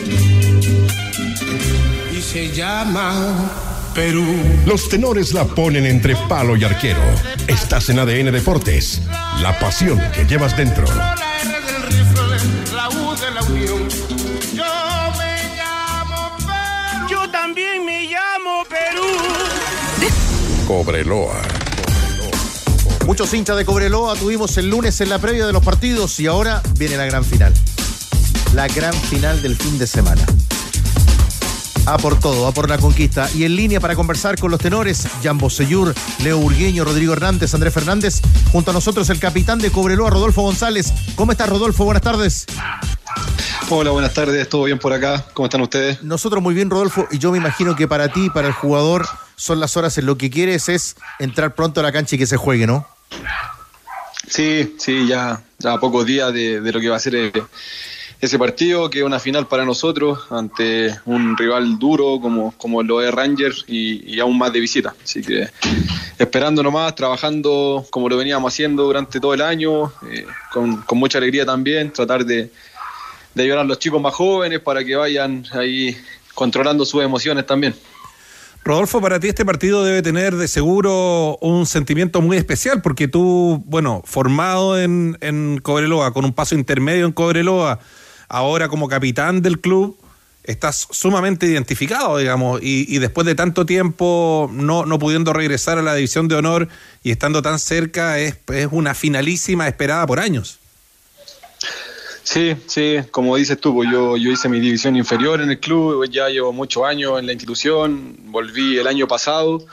[2.18, 3.52] Y se llama
[3.94, 4.26] Perú.
[4.66, 7.02] Los tenores la ponen entre palo y arquero.
[7.46, 9.02] Estás en ADN Deportes.
[9.42, 10.86] La pasión que llevas dentro.
[17.10, 19.08] Yo también me llamo Perú.
[20.66, 21.63] Cobreloa.
[23.06, 26.64] Muchos hinchas de Cobreloa tuvimos el lunes en la previa de los partidos y ahora
[26.78, 27.54] viene la gran final.
[28.56, 30.26] La gran final del fin de semana.
[31.86, 33.30] A por todo, a por la conquista.
[33.36, 35.94] Y en línea para conversar con los tenores, Jan Bosellur,
[36.24, 38.22] Leo Urgueño, Rodrigo Hernández, Andrés Fernández.
[38.54, 40.94] Junto a nosotros el capitán de Cobreloa, Rodolfo González.
[41.16, 41.84] ¿Cómo estás, Rodolfo?
[41.84, 42.46] Buenas tardes.
[43.70, 45.26] Hola, buenas tardes, ¿todo bien por acá?
[45.34, 46.02] ¿Cómo están ustedes?
[46.04, 49.60] Nosotros muy bien, Rodolfo, y yo me imagino que para ti, para el jugador, son
[49.60, 52.38] las horas en lo que quieres es entrar pronto a la cancha y que se
[52.38, 52.88] juegue, ¿no?
[54.28, 57.32] Sí, sí, ya, ya a pocos días de, lo que va a ser eh,
[58.22, 63.14] ese partido, que es una final para nosotros ante un rival duro como, lo es
[63.14, 64.96] Rangers y, aún más de visita.
[65.04, 65.50] Así que
[66.18, 71.18] esperando nomás, trabajando como lo veníamos haciendo durante todo el año, eh, con, con mucha
[71.18, 72.50] alegría también, tratar de,
[73.34, 75.98] de ayudar a los chicos más jóvenes para que vayan ahí
[76.34, 77.76] controlando sus emociones también.
[78.66, 83.62] Rodolfo, para ti este partido debe tener de seguro un sentimiento muy especial, porque tú,
[83.66, 87.80] bueno, formado en, en Cobreloa, con un paso intermedio en Cobreloa,
[88.30, 89.98] ahora como capitán del club,
[90.46, 95.96] estás sumamente identificado, digamos, y, después de tanto tiempo no, no pudiendo regresar a la
[95.96, 96.70] división de honor
[97.04, 100.60] y estando tan cerca, es, es una finalísima esperada por años.
[102.24, 106.30] Sí, sí, como dices tú, yo, yo hice mi división inferior en el club, ya
[106.30, 109.66] llevo muchos años en la institución, volví el año pasado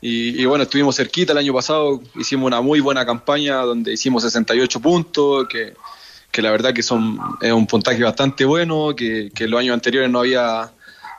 [0.00, 4.24] y, y bueno, estuvimos cerquita el año pasado, hicimos una muy buena campaña donde hicimos
[4.24, 5.74] 68 puntos, que,
[6.32, 10.10] que la verdad que son, es un puntaje bastante bueno, que, que los años anteriores
[10.10, 10.72] no había,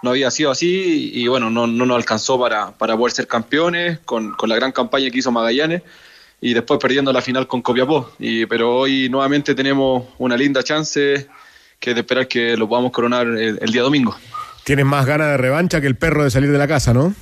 [0.04, 4.00] no había sido así y bueno, no, no nos alcanzó para, para poder ser campeones
[4.00, 5.84] con, con la gran campaña que hizo Magallanes
[6.42, 8.12] y después perdiendo la final con Copiapó.
[8.20, 11.28] Y, pero hoy nuevamente tenemos una linda chance
[11.80, 14.16] que es de esperar que lo podamos coronar el, el día domingo.
[14.64, 17.14] Tienes más ganas de revancha que el perro de salir de la casa, ¿no?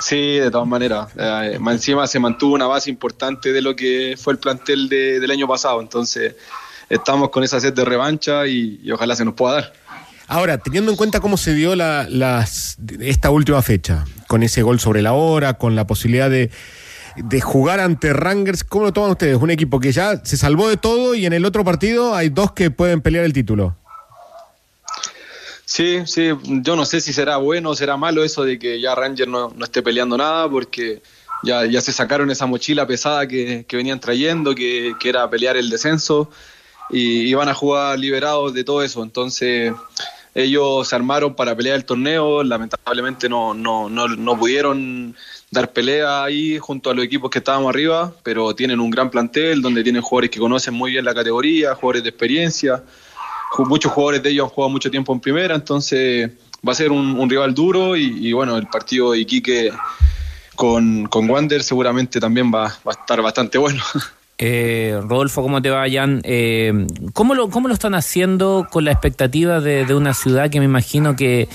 [0.00, 1.08] Sí, de todas maneras.
[1.18, 5.30] Eh, encima se mantuvo una base importante de lo que fue el plantel de- del
[5.30, 5.80] año pasado.
[5.80, 6.34] Entonces,
[6.88, 9.72] estamos con esa sed de revancha y, y ojalá se nos pueda dar.
[10.28, 14.78] Ahora, teniendo en cuenta cómo se dio la, las, esta última fecha, con ese gol
[14.78, 16.50] sobre la hora, con la posibilidad de,
[17.24, 19.36] de jugar ante Rangers, ¿cómo lo toman ustedes?
[19.36, 22.52] Un equipo que ya se salvó de todo y en el otro partido hay dos
[22.52, 23.76] que pueden pelear el título.
[25.64, 28.94] Sí, sí, yo no sé si será bueno o será malo eso de que ya
[28.94, 31.02] Ranger no, no esté peleando nada porque
[31.42, 35.56] ya, ya se sacaron esa mochila pesada que, que venían trayendo, que, que era pelear
[35.56, 36.30] el descenso
[36.90, 39.02] y iban a jugar liberados de todo eso.
[39.02, 39.74] Entonces
[40.34, 45.16] ellos se armaron para pelear el torneo, lamentablemente no, no, no, no pudieron
[45.50, 49.62] dar pelea ahí junto a los equipos que estábamos arriba, pero tienen un gran plantel
[49.62, 52.82] donde tienen jugadores que conocen muy bien la categoría, jugadores de experiencia
[53.58, 56.30] muchos jugadores de ellos han jugado mucho tiempo en primera, entonces
[56.66, 59.72] va a ser un, rival duro y, bueno, el partido de Iquique
[60.54, 63.82] con, con Wander seguramente también va, va a estar bastante bueno.
[64.40, 66.20] Eh, Rodolfo, ¿cómo te vayan?
[66.22, 66.72] Eh,
[67.12, 71.16] ¿cómo, lo, ¿Cómo lo están haciendo con la expectativa de una ciudad que me imagino
[71.16, 71.48] que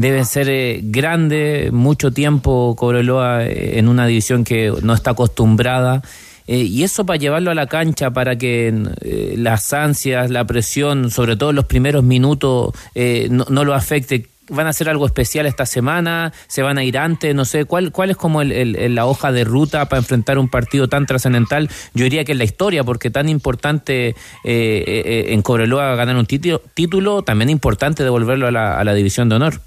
[0.00, 6.02] debe ser eh, grande, mucho tiempo Cobreloa eh, en una división que no está acostumbrada?
[6.46, 8.72] Eh, y eso para llevarlo a la cancha, para que
[9.02, 14.26] eh, las ansias, la presión, sobre todo en los primeros minutos, eh, no, lo afecte.
[14.48, 16.32] ¿Van a hacer algo especial esta semana?
[16.48, 17.32] ¿Se van a ir antes?
[17.36, 20.88] No sé, ¿cuál, cuál es como el- la hoja de ruta para enfrentar un partido
[20.88, 21.68] tan trascendental?
[21.94, 26.60] Yo diría que es la historia, porque tan importante eh, en Cobreloa ganar un título,
[26.74, 29.60] título también importante devolverlo a la división de honor.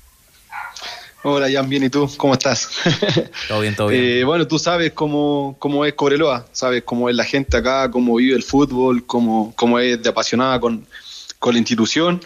[1.25, 2.09] Hola, Jan, bien, ¿y tú?
[2.17, 2.69] ¿Cómo estás?
[3.47, 4.03] Todo bien, todo bien.
[4.03, 8.17] Eh, bueno, tú sabes cómo, cómo es Cobreloa, sabes cómo es la gente acá, cómo
[8.17, 10.85] vive el fútbol, cómo, cómo es de apasionada con,
[11.39, 12.19] con la institución.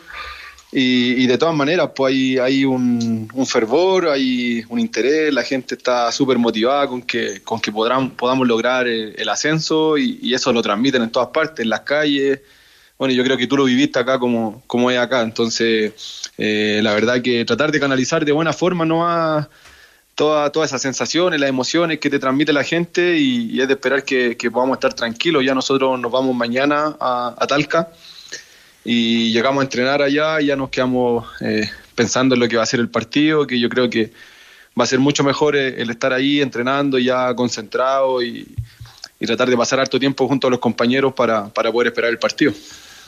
[0.71, 5.43] Y, y de todas maneras, pues hay, hay un, un fervor, hay un interés, la
[5.43, 10.17] gente está súper motivada con que, con que podrán, podamos lograr el, el ascenso y,
[10.23, 12.39] y eso lo transmiten en todas partes, en las calles.
[12.97, 15.93] Bueno, yo creo que tú lo viviste acá como, como es acá, entonces
[16.37, 19.49] eh, la verdad que tratar de canalizar de buena forma no va
[20.15, 24.03] toda- todas esas sensaciones, las emociones que te transmite la gente y, es de esperar
[24.03, 25.45] que, que podamos estar tranquilos.
[25.45, 27.89] Ya nosotros nos vamos mañana a, Talca
[28.83, 32.63] y llegamos a entrenar allá y ya nos quedamos eh, pensando en lo que va
[32.63, 34.11] a ser el partido, que yo creo que
[34.79, 38.47] va a ser mucho mejor eh, el estar ahí entrenando ya concentrado y,
[39.19, 42.17] y tratar de pasar harto tiempo junto a los compañeros para, para poder esperar el
[42.17, 42.53] partido.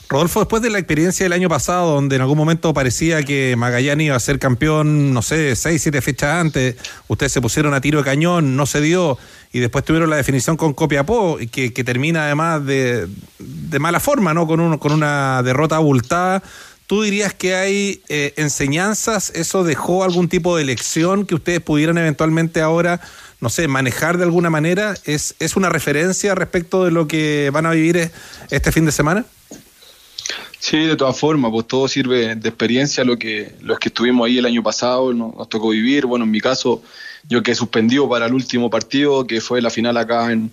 [0.09, 4.07] Rodolfo, después de la experiencia del año pasado, donde en algún momento parecía que Magallanes
[4.07, 7.99] iba a ser campeón, no sé, seis, siete fechas antes, ustedes se pusieron a tiro
[7.99, 9.19] de cañón, no se dio,
[9.53, 13.07] y después tuvieron la definición con Copiapó, que, que termina además de,
[13.37, 14.47] de mala forma, ¿no?
[14.47, 16.41] Con, un- con una derrota abultada.
[16.87, 19.31] ¿Tú dirías que hay eh, enseñanzas?
[19.35, 22.99] ¿Eso dejó algún tipo de lección que ustedes pudieran eventualmente ahora,
[23.41, 24.95] no sé, manejar de alguna manera?
[25.05, 28.11] ¿Es, es una referencia respecto de lo que van a vivir eh,
[28.49, 29.23] este fin de semana?
[30.59, 33.03] Sí, de todas formas, pues todo sirve de experiencia.
[33.03, 36.05] Lo que los que estuvimos ahí el año pasado nos, tocó vivir.
[36.05, 36.83] Bueno, en mi caso,
[37.27, 40.51] yo quedé suspendido para el último partido, que fue la final acá en,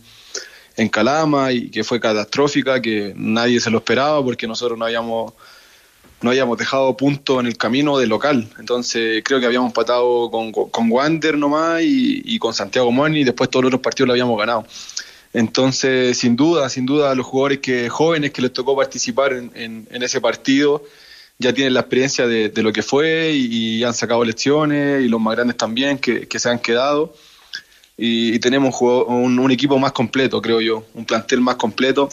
[0.77, 5.33] en Calama y que fue catastrófica, que nadie se lo esperaba porque nosotros no habíamos
[6.23, 8.49] no habíamos dejado punto en el camino del local.
[8.59, 13.25] Entonces creo que habíamos empatado con, con Wander nomás y, y con Santiago Moni y
[13.25, 14.65] después todos los otros partidos lo habíamos ganado.
[15.37, 20.19] Entonces, sin duda, sin duda, los jugadores que jóvenes que les tocó participar en, ese
[20.19, 20.83] partido
[21.39, 25.37] ya tienen la experiencia de, lo que fue y, han sacado lecciones y los más
[25.37, 27.15] grandes también que, se han quedado.
[27.99, 32.09] Y, tenemos juego- un, un equipo más completo, creo yo, un plantel más completo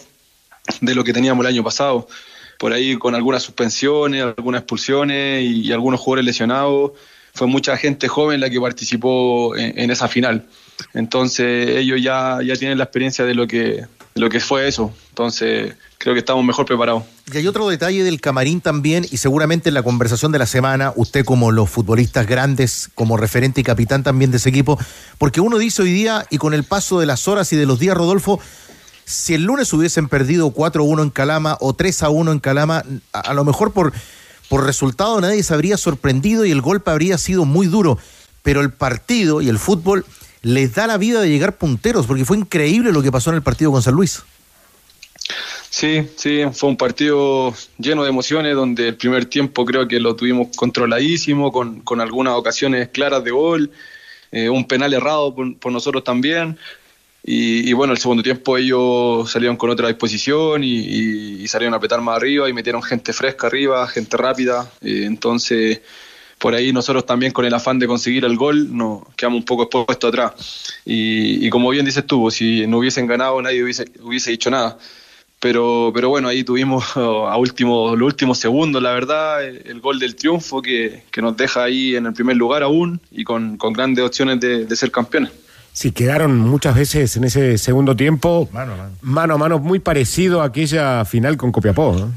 [0.82, 2.10] de lo que teníamos el año pasado.
[2.60, 6.92] Por ahí con algunas suspensiones, algunas expulsiones y, algunos jugadores lesionados.
[7.34, 10.46] Fue mucha gente joven la que participó en esa final.
[10.94, 14.94] Entonces ellos ya, ya tienen la experiencia de lo que, lo que fue eso.
[15.10, 17.04] Entonces creo que estamos mejor preparados.
[17.34, 20.92] Y hay otro detalle del camarín también, y seguramente en la conversación de la semana,
[20.96, 24.78] usted como los futbolistas grandes, como referente y capitán también de ese equipo,
[25.18, 27.80] porque uno dice hoy día, y con el paso de las horas y de los
[27.80, 28.42] días, Rodolfo,
[29.06, 33.46] si el lunes hubiesen perdido 4-1 en Calama o 3-1 en Calama, a, a lo
[33.46, 33.94] mejor por,
[34.50, 37.98] por resultado nadie se habría sorprendido y el golpe habría sido muy duro,
[38.42, 40.06] pero el partido y el fútbol
[40.44, 43.42] les da la vida de llegar punteros, porque fue increíble lo que pasó en el
[43.42, 44.22] partido con San Luis.
[45.70, 50.16] Sí, sí, fue un partido lleno de emociones donde el primer tiempo creo que lo
[50.16, 53.72] tuvimos controladísimo, con, con algunas ocasiones claras de gol,
[54.32, 56.60] eh, un penal errado por, por nosotros también.
[57.26, 61.78] Y, y bueno, el segundo tiempo ellos salieron con otra disposición y, y- salieron a
[61.78, 64.70] apretar más arriba y metieron gente fresca arriba, gente rápida.
[64.82, 65.80] Eh, entonces,
[66.44, 69.64] por ahí nosotros también con el afán de conseguir el gol nos quedamos un poco
[69.64, 70.34] expuestos atrás.
[70.84, 74.78] Y, y como bien dices tú, si no hubiesen ganado nadie hubiese, hubiese dicho nada.
[75.40, 80.00] Pero, pero bueno, ahí tuvimos a último, los últimos segundos, la verdad, el, el gol
[80.00, 83.72] del triunfo que, que nos deja ahí en el primer lugar aún y con, con
[83.72, 85.32] grandes opciones de, de ser campeones.
[85.72, 89.80] Sí, quedaron muchas veces en ese segundo tiempo mano a mano, mano, a mano muy
[89.80, 92.12] parecido a aquella final con Copiapó, ¿no?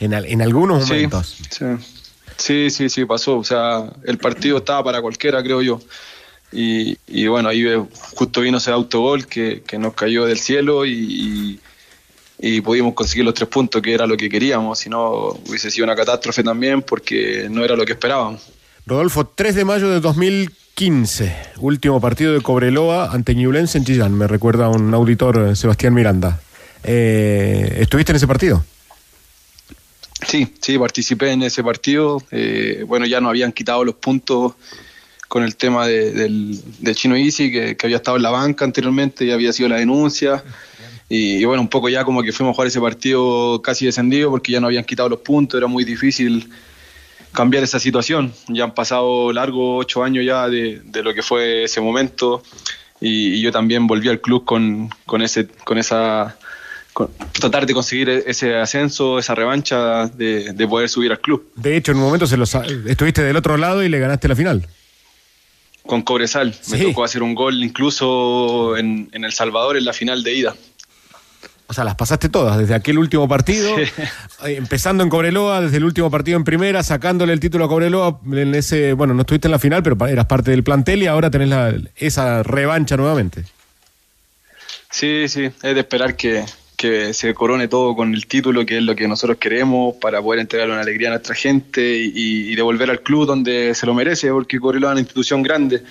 [0.00, 1.36] en, en algunos momentos.
[1.38, 2.01] Sí, sí,
[2.70, 3.38] sí, sí, pasó.
[3.38, 5.80] O sea, el partido estaba para cualquiera, creo yo.
[6.52, 7.64] Y, y bueno, ahí
[8.14, 11.58] justo vino ese autogol que, que nos cayó del cielo y,
[12.38, 14.78] y- pudimos conseguir los tres puntos, que era lo que queríamos.
[14.80, 18.42] Si no, hubiese sido una catástrofe también porque no era lo que esperábamos.
[18.84, 24.26] Rodolfo, 3 de mayo de 2015, último partido de Cobreloa ante Ñublense en Chillán, me
[24.26, 26.40] recuerda un auditor, Sebastián Miranda.
[26.82, 28.64] Eh, ¿Estuviste en ese partido?
[30.26, 32.22] Sí, sí, participé en ese partido.
[32.30, 34.54] Eh, bueno, ya nos habían quitado los puntos
[35.28, 39.24] con el tema de- del, del Chino Easy, que, había estado en la banca anteriormente
[39.24, 40.44] y había sido la denuncia.
[41.08, 44.52] Y, bueno, un poco ya como que fuimos a jugar ese partido casi descendido porque
[44.52, 46.48] ya nos habían quitado los puntos, era muy difícil
[47.32, 48.32] cambiar esa situación.
[48.48, 52.42] Ya han pasado largos ocho años ya de, de lo que fue ese momento
[53.00, 56.36] y, y yo también volví al club con, con, ese, con esa
[57.32, 61.50] tratar de conseguir e- ese ascenso, esa revancha de, de poder subir al club.
[61.56, 64.36] De hecho, en un momento se los, estuviste del otro lado y le ganaste la
[64.36, 64.66] final.
[65.86, 66.84] Con Cobresal, me Sí.
[66.84, 70.54] tocó hacer un gol incluso en, en El Salvador en la final de ida.
[71.66, 73.96] O sea, las pasaste todas, desde aquel último partido, eh,
[74.44, 78.54] empezando en Cobreloa, desde el último partido en primera, sacándole el título a Cobreloa en
[78.54, 81.48] ese, bueno, no estuviste en la final, pero eras parte del plantel y ahora tenés
[81.48, 83.44] la- esa revancha nuevamente.
[84.90, 86.44] Sí, sí, es de esperar que,
[86.82, 90.40] que se corone todo con el título, que es lo que nosotros queremos, para poder
[90.40, 94.58] entregarle una alegría a nuestra gente y, devolver al club donde se lo merece, porque
[94.58, 95.82] Cobreloa es una institución grande.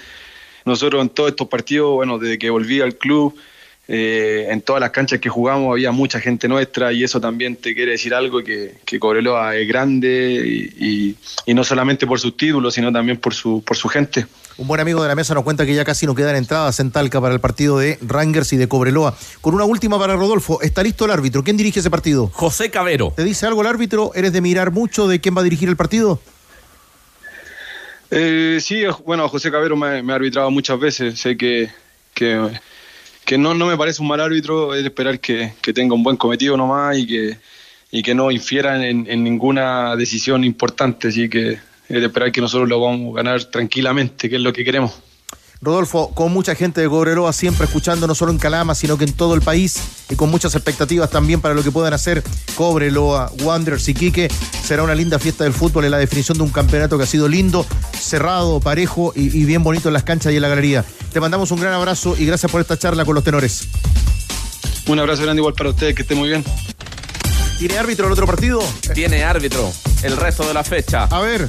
[0.65, 3.35] Nosotros en todos estos partidos, bueno, desde que volví al club,
[3.87, 7.73] eh, en todas las canchas que jugamos había mucha gente nuestra y eso también te
[7.73, 11.15] quiere decir algo, que, que Cobreloa es grande y, y-
[11.45, 14.25] y no solamente por sus títulos, sino también por su, por su gente.
[14.61, 16.91] Un buen amigo de la mesa nos cuenta que ya casi no quedan entradas en
[16.91, 19.17] Talca para el partido de Rangers y de Cobreloa.
[19.41, 21.43] Con una última para Rodolfo, ¿está listo el árbitro?
[21.43, 22.29] ¿Quién dirige ese partido?
[22.31, 23.11] José Cabero.
[23.15, 24.11] ¿Te dice algo el árbitro?
[24.13, 26.21] ¿Eres de mirar mucho de quién va a dirigir el partido?
[28.11, 31.19] Eh, sí, bueno, José Cabero me, me ha arbitrado muchas veces.
[31.19, 31.71] Sé que,
[32.13, 32.51] que,
[33.25, 34.75] que no, no me parece un mal árbitro.
[34.75, 37.37] Es de esperar que, que tenga un buen cometido nomás y que,
[37.89, 41.07] y que no infiera en, en ninguna decisión importante.
[41.07, 41.57] Así que
[41.89, 44.93] es de esperar que nosotros lo vamos a ganar tranquilamente, que es lo que queremos.
[45.63, 49.13] Rodolfo, con mucha gente de Cobreloa siempre escuchando no solo en Calama, sino que en
[49.13, 49.79] todo el país
[50.09, 52.23] y con muchas expectativas también para lo que puedan hacer
[52.55, 54.27] Cobreloa, Wanderers y Quique.
[54.63, 57.27] Será una linda fiesta del fútbol en la definición de un campeonato que ha sido
[57.27, 57.63] lindo,
[57.93, 60.83] cerrado, parejo y, y bien bonito en las canchas y en la galería.
[61.13, 63.67] Te mandamos un gran abrazo y gracias por esta charla con los tenores.
[64.87, 66.43] Un abrazo grande igual para ustedes, que estén muy bien.
[67.59, 68.63] ¿Tiene árbitro el otro partido?
[68.95, 69.71] Tiene árbitro
[70.01, 71.03] el resto de la fecha.
[71.03, 71.47] A ver.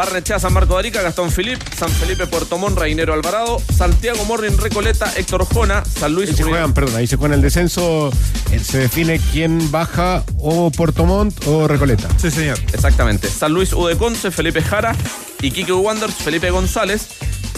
[0.00, 4.56] Barnechea, San Marco de Arica, Gastón Filip, San Felipe, Puerto Montt, Reinero Alvarado, Santiago Morrin,
[4.56, 8.10] Recoleta, Héctor Jona, San Luis Ahí se juegan, perdón, ahí se juega el descenso,
[8.50, 12.08] eh, se define quién baja o Puerto Montt o Recoleta.
[12.16, 12.58] Sí, señor.
[12.72, 13.28] Exactamente.
[13.28, 14.96] San Luis Udeconce, Felipe Jara,
[15.42, 17.08] Iquique Wanderers, Felipe González,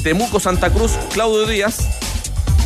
[0.02, 1.90] Temuco Santa Cruz, Claudio Díaz.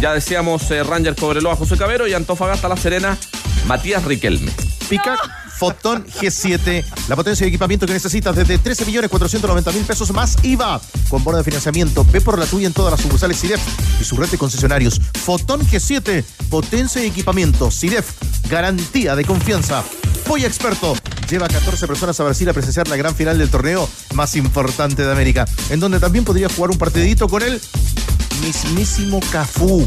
[0.01, 3.19] Ya decíamos eh, Ranger Cobreloa, José Cabero y Antofagasta La Serena,
[3.67, 4.53] Matías Riquelme.
[4.89, 10.13] Picac Fotón G7, la potencia de equipamiento que necesitas desde 13 millones 490 mil pesos
[10.13, 10.81] más IVA.
[11.09, 13.61] Con bono de financiamiento, ve por la tuya en todas las sucursales CIDEF
[14.01, 15.01] y su red de concesionarios.
[15.25, 17.71] Fotón G7, potencia y equipamiento.
[17.71, 18.13] CIDEF,
[18.51, 19.83] garantía de confianza.
[20.29, 20.95] Voy experto.
[21.31, 25.11] Lleva 14 personas a Brasil a presenciar la gran final del torneo más importante de
[25.11, 27.61] América, en donde también podría jugar un partidito con él
[28.41, 29.87] mismísimo Cafú.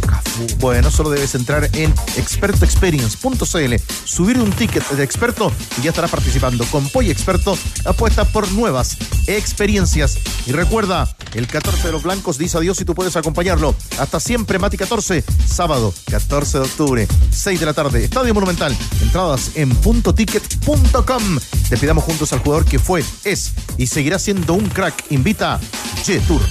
[0.60, 6.66] Bueno, solo debes entrar en expertoexperience.cl, subir un ticket de experto y ya estarás participando.
[6.66, 8.98] Con Poy Experto apuesta por nuevas
[9.28, 10.18] experiencias.
[10.46, 13.76] Y recuerda, el 14 de los blancos dice adiós y tú puedes acompañarlo.
[14.00, 18.76] Hasta siempre, Mati 14, sábado 14 de octubre, 6 de la tarde, Estadio Monumental.
[19.02, 21.40] Entradas en puntoticket.com.
[21.70, 25.12] Despidamos juntos al jugador que fue, es y seguirá siendo un crack.
[25.12, 25.60] Invita
[26.06, 26.42] G-Tour.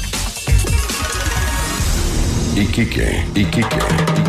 [2.58, 4.27] Iquique, Iquique, Iquique.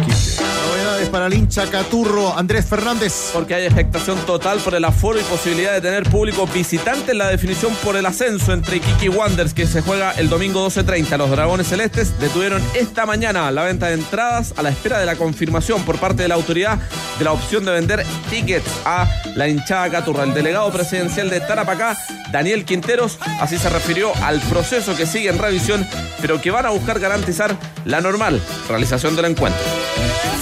[1.12, 3.32] Para el hincha Caturro, Andrés Fernández.
[3.34, 7.30] Porque hay expectación total por el aforo y posibilidad de tener público visitante en la
[7.30, 11.18] definición por el ascenso entre Iquique y Wanderers que se juega el domingo 12.30.
[11.18, 15.16] Los Dragones Celestes detuvieron esta mañana la venta de entradas a la espera de la
[15.16, 16.78] confirmación por parte de la autoridad
[17.18, 20.24] de la opción de vender tickets a la hinchada Caturra.
[20.24, 21.98] El delegado presidencial de Tarapacá,
[22.32, 25.88] Daniel Quinteros, así se refirió al proceso que sigue en revisión,
[26.22, 27.56] pero que van a buscar garantizar
[27.86, 29.64] la normal realización del encuentro.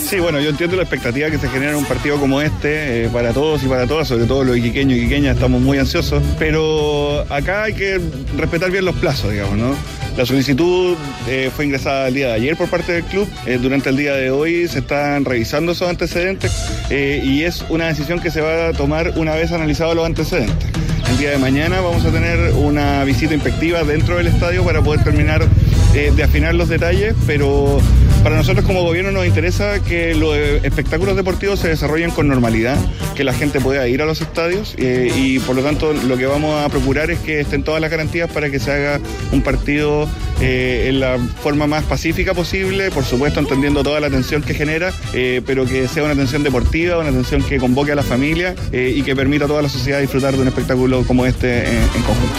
[0.07, 3.09] Sí, bueno, yo entiendo la expectativa que se genera en un partido como este, eh,
[3.13, 7.23] para todos y para todas, sobre todo los iquiqueños y iquiqueñas, estamos muy ansiosos, pero
[7.29, 8.01] acá hay que
[8.35, 9.75] respetar bien los plazos, digamos, ¿no?
[10.17, 10.95] La solicitud
[11.27, 14.15] eh, fue ingresada el día de ayer por parte del club, eh, durante el día
[14.15, 16.51] de hoy se están revisando esos antecedentes
[16.89, 20.69] y es una decisión que se va a tomar una vez analizados los antecedentes.
[21.11, 25.03] El día de mañana vamos a tener una visita inspectiva dentro del estadio para poder
[25.03, 25.47] terminar
[25.93, 27.79] de afinar los detalles, pero
[28.23, 32.77] para nosotros como gobierno nos interesa que los espectáculos deportivos se desarrollen con normalidad,
[33.15, 36.25] que la gente pueda ir a los estadios eh, y por lo tanto lo que
[36.25, 38.99] vamos a procurar es que estén todas las garantías para que se haga
[39.31, 40.07] un partido
[40.41, 44.93] eh, en la forma más pacífica posible, por supuesto entendiendo toda la tensión que genera,
[45.13, 49.01] eh, pero que sea una atención deportiva, una atención que convoque a la familia y
[49.01, 52.35] que permita a toda la sociedad disfrutar de un espectáculo como este en conjunto.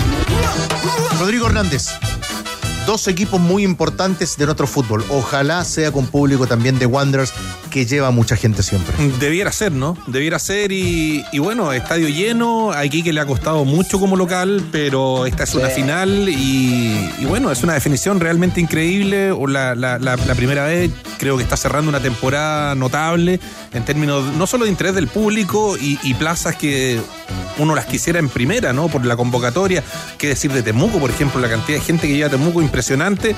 [1.18, 1.88] Rodrigo Hernández.
[2.88, 5.04] Dos equipos muy importantes de nuestro fútbol.
[5.10, 7.34] Ojalá sea con público también de Wanderers,
[7.70, 8.94] que lleva mucha gente siempre.
[9.20, 9.96] Debiera ser, ¿no?
[10.06, 14.64] Debiera ser y, y bueno, estadio lleno, aquí que le ha costado mucho como local,
[14.72, 19.74] pero esta es una final y, y bueno, es una definición realmente increíble, o la,
[19.74, 23.40] la- la- la primera vez creo que está cerrando una temporada notable
[23.72, 27.00] en términos no solo de interés del público y, y plazas que
[27.58, 28.88] uno las quisiera en primera, ¿no?
[28.88, 29.82] Por la convocatoria,
[30.16, 33.34] qué decir de Temuco, por ejemplo, la cantidad de gente que llega a Temuco impresionante.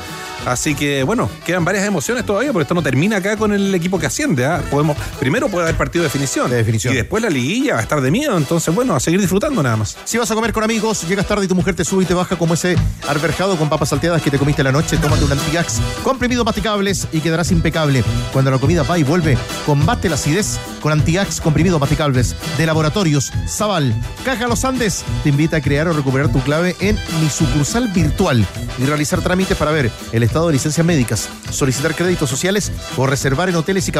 [0.47, 3.98] Así que, bueno, quedan varias emociones todavía, porque esto no termina acá con el equipo
[3.98, 4.07] que
[4.47, 4.62] ¿ah?
[4.70, 6.92] Podemos, primero puede haber partido de definición, definición.
[6.94, 8.36] Y después la liguilla va a estar de miedo.
[8.36, 9.97] Entonces, bueno, a seguir disfrutando nada más.
[10.05, 12.14] Si vas a comer con amigos, llegas tarde y tu mujer te sube y te
[12.14, 12.76] baja como ese
[13.09, 17.20] arberjado con papas salteadas que te comiste la noche, tómate un antigax, comprimidos masticables y
[17.20, 18.05] quedarás impecable.
[18.32, 19.36] Cuando la comida va y vuelve,
[19.66, 23.94] combate la acidez con antigax comprimidos masticables de Laboratorios Zaval.
[24.24, 28.47] Caja Los Andes te invita a crear o recuperar tu clave en mi sucursal virtual
[28.78, 33.48] y realizar trámites para ver el estado de licencias médicas, solicitar créditos sociales o reservar
[33.48, 33.92] en hoteles y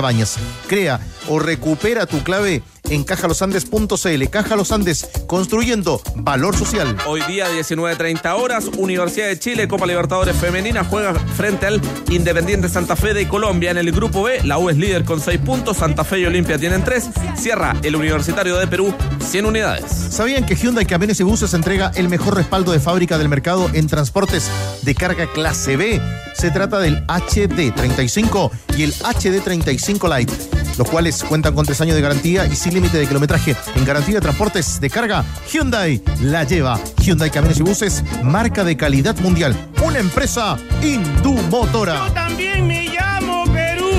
[0.66, 4.28] Crea o recupera tu clave en cajalosandes.cl.
[4.31, 6.97] Caja Los Andes, construyendo valor social.
[7.07, 11.81] Hoy día 19.30 horas, Universidad de Chile, Copa Libertadores Femenina, juega frente al
[12.11, 13.70] Independiente Santa Fe de Colombia.
[13.70, 16.59] En el grupo B, la U es líder con 6 puntos, Santa Fe y Olimpia
[16.59, 17.11] tienen 3.
[17.36, 19.85] Cierra el Universitario de Perú, 100 unidades.
[19.90, 23.86] ¿Sabían que Hyundai Camiones y Buses entrega el mejor respaldo de fábrica del mercado en
[23.86, 24.51] transportes
[24.82, 26.01] de carga clase B?
[26.35, 30.32] Se trata del HD35 y el HD35 Lite,
[30.78, 33.56] los cuales cuentan con tres años de garantía y sin límite de kilometraje.
[33.74, 36.78] En garantía de transportes de carga, Hyundai la lleva.
[37.02, 39.56] Hyundai Camiones y Buses, marca de calidad mundial.
[39.82, 42.12] Una empresa Indumotora.
[42.14, 43.90] También me llamo Perú.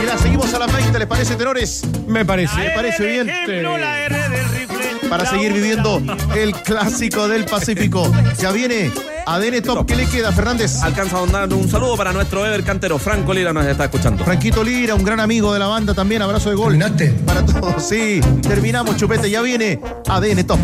[0.00, 1.82] Y la seguimos a las 20, ¿les parece, tenores?
[2.06, 2.56] Me parece.
[2.56, 3.26] Me parece bien.
[3.26, 4.65] La R del.
[5.08, 6.02] Para seguir viviendo
[6.34, 8.10] el clásico del Pacífico.
[8.38, 8.90] Ya viene
[9.26, 9.86] ADN Top.
[9.86, 10.82] ¿Qué le queda, Fernández?
[10.82, 14.24] Alcanza a dar un saludo para nuestro Ever Cantero, Franco Lira nos está escuchando.
[14.24, 16.22] Franquito Lira, un gran amigo de la banda también.
[16.22, 16.78] Abrazo de gol.
[17.24, 18.20] Para todos, sí.
[18.42, 19.30] Terminamos, chupete.
[19.30, 20.58] Ya viene ADN Top.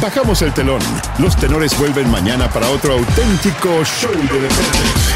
[0.00, 0.80] Bajamos el telón.
[1.18, 5.15] Los tenores vuelven mañana para otro auténtico show de deportes.